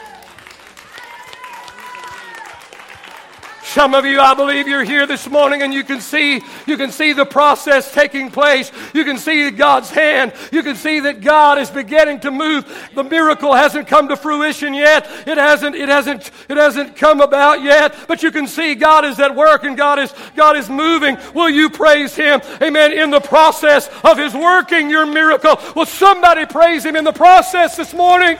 Some 3.77 3.93
of 3.93 4.05
you, 4.05 4.19
I 4.19 4.33
believe 4.33 4.67
you're 4.67 4.83
here 4.83 5.05
this 5.05 5.29
morning 5.29 5.61
and 5.61 5.71
you 5.71 5.83
can 5.83 6.01
see, 6.01 6.41
you 6.65 6.77
can 6.77 6.89
see 6.89 7.13
the 7.13 7.27
process 7.27 7.93
taking 7.93 8.31
place. 8.31 8.71
You 8.91 9.03
can 9.05 9.19
see 9.19 9.51
God's 9.51 9.91
hand. 9.91 10.33
You 10.51 10.63
can 10.63 10.75
see 10.75 10.99
that 11.01 11.21
God 11.21 11.59
is 11.59 11.69
beginning 11.69 12.21
to 12.21 12.31
move. 12.31 12.65
The 12.95 13.03
miracle 13.03 13.53
hasn't 13.53 13.87
come 13.87 14.07
to 14.07 14.17
fruition 14.17 14.73
yet. 14.73 15.05
It 15.27 15.37
hasn't, 15.37 15.75
it 15.75 15.89
hasn't, 15.89 16.31
it 16.49 16.57
hasn't 16.57 16.95
come 16.95 17.21
about 17.21 17.61
yet. 17.61 17.95
But 18.07 18.23
you 18.23 18.31
can 18.31 18.47
see 18.47 18.73
God 18.73 19.05
is 19.05 19.19
at 19.19 19.35
work 19.35 19.63
and 19.63 19.77
God 19.77 19.99
is, 19.99 20.11
God 20.35 20.57
is 20.57 20.71
moving. 20.71 21.15
Will 21.35 21.47
you 21.47 21.69
praise 21.69 22.15
Him? 22.15 22.41
Amen. 22.59 22.93
In 22.93 23.11
the 23.11 23.21
process 23.21 23.91
of 24.03 24.17
His 24.17 24.33
working 24.33 24.89
your 24.89 25.05
miracle. 25.05 25.59
Will 25.75 25.85
somebody 25.85 26.47
praise 26.47 26.83
Him 26.83 26.95
in 26.95 27.03
the 27.03 27.13
process 27.13 27.77
this 27.77 27.93
morning? 27.93 28.39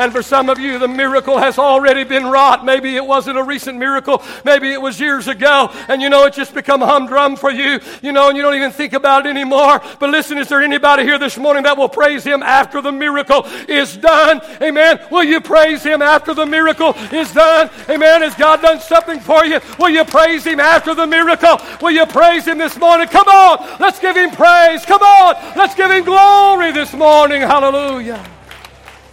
And 0.00 0.12
for 0.12 0.22
some 0.22 0.48
of 0.48 0.58
you, 0.58 0.78
the 0.78 0.88
miracle 0.88 1.36
has 1.36 1.58
already 1.58 2.04
been 2.04 2.24
wrought. 2.24 2.64
Maybe 2.64 2.96
it 2.96 3.04
wasn't 3.04 3.36
a 3.36 3.42
recent 3.42 3.76
miracle. 3.76 4.22
Maybe 4.46 4.72
it 4.72 4.80
was 4.80 4.98
years 4.98 5.28
ago. 5.28 5.70
And 5.88 6.00
you 6.00 6.08
know, 6.08 6.24
it's 6.24 6.38
just 6.38 6.54
become 6.54 6.80
humdrum 6.80 7.36
for 7.36 7.50
you, 7.50 7.80
you 8.00 8.10
know, 8.10 8.28
and 8.28 8.36
you 8.36 8.42
don't 8.42 8.54
even 8.54 8.70
think 8.70 8.94
about 8.94 9.26
it 9.26 9.28
anymore. 9.28 9.82
But 9.98 10.08
listen, 10.08 10.38
is 10.38 10.48
there 10.48 10.62
anybody 10.62 11.02
here 11.02 11.18
this 11.18 11.36
morning 11.36 11.64
that 11.64 11.76
will 11.76 11.90
praise 11.90 12.24
Him 12.24 12.42
after 12.42 12.80
the 12.80 12.90
miracle 12.90 13.44
is 13.68 13.94
done? 13.94 14.40
Amen. 14.62 15.00
Will 15.10 15.24
you 15.24 15.38
praise 15.38 15.82
Him 15.82 16.00
after 16.00 16.32
the 16.32 16.46
miracle 16.46 16.94
is 17.12 17.30
done? 17.34 17.68
Amen. 17.90 18.22
Has 18.22 18.34
God 18.36 18.62
done 18.62 18.80
something 18.80 19.20
for 19.20 19.44
you? 19.44 19.60
Will 19.78 19.90
you 19.90 20.06
praise 20.06 20.44
Him 20.44 20.60
after 20.60 20.94
the 20.94 21.06
miracle? 21.06 21.60
Will 21.82 21.90
you 21.90 22.06
praise 22.06 22.46
Him 22.46 22.56
this 22.56 22.78
morning? 22.78 23.06
Come 23.08 23.28
on. 23.28 23.78
Let's 23.78 23.98
give 23.98 24.16
Him 24.16 24.30
praise. 24.30 24.82
Come 24.86 25.02
on. 25.02 25.34
Let's 25.58 25.74
give 25.74 25.90
Him 25.90 26.04
glory 26.04 26.72
this 26.72 26.94
morning. 26.94 27.42
Hallelujah. 27.42 28.39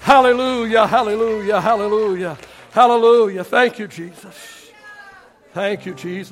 Hallelujah, 0.07 0.87
hallelujah, 0.87 1.59
hallelujah, 1.59 2.37
hallelujah. 2.71 3.43
Thank 3.43 3.77
you, 3.77 3.89
Jesus. 3.89 4.71
Thank 5.53 5.85
you, 5.85 5.93
Jesus. 5.93 6.31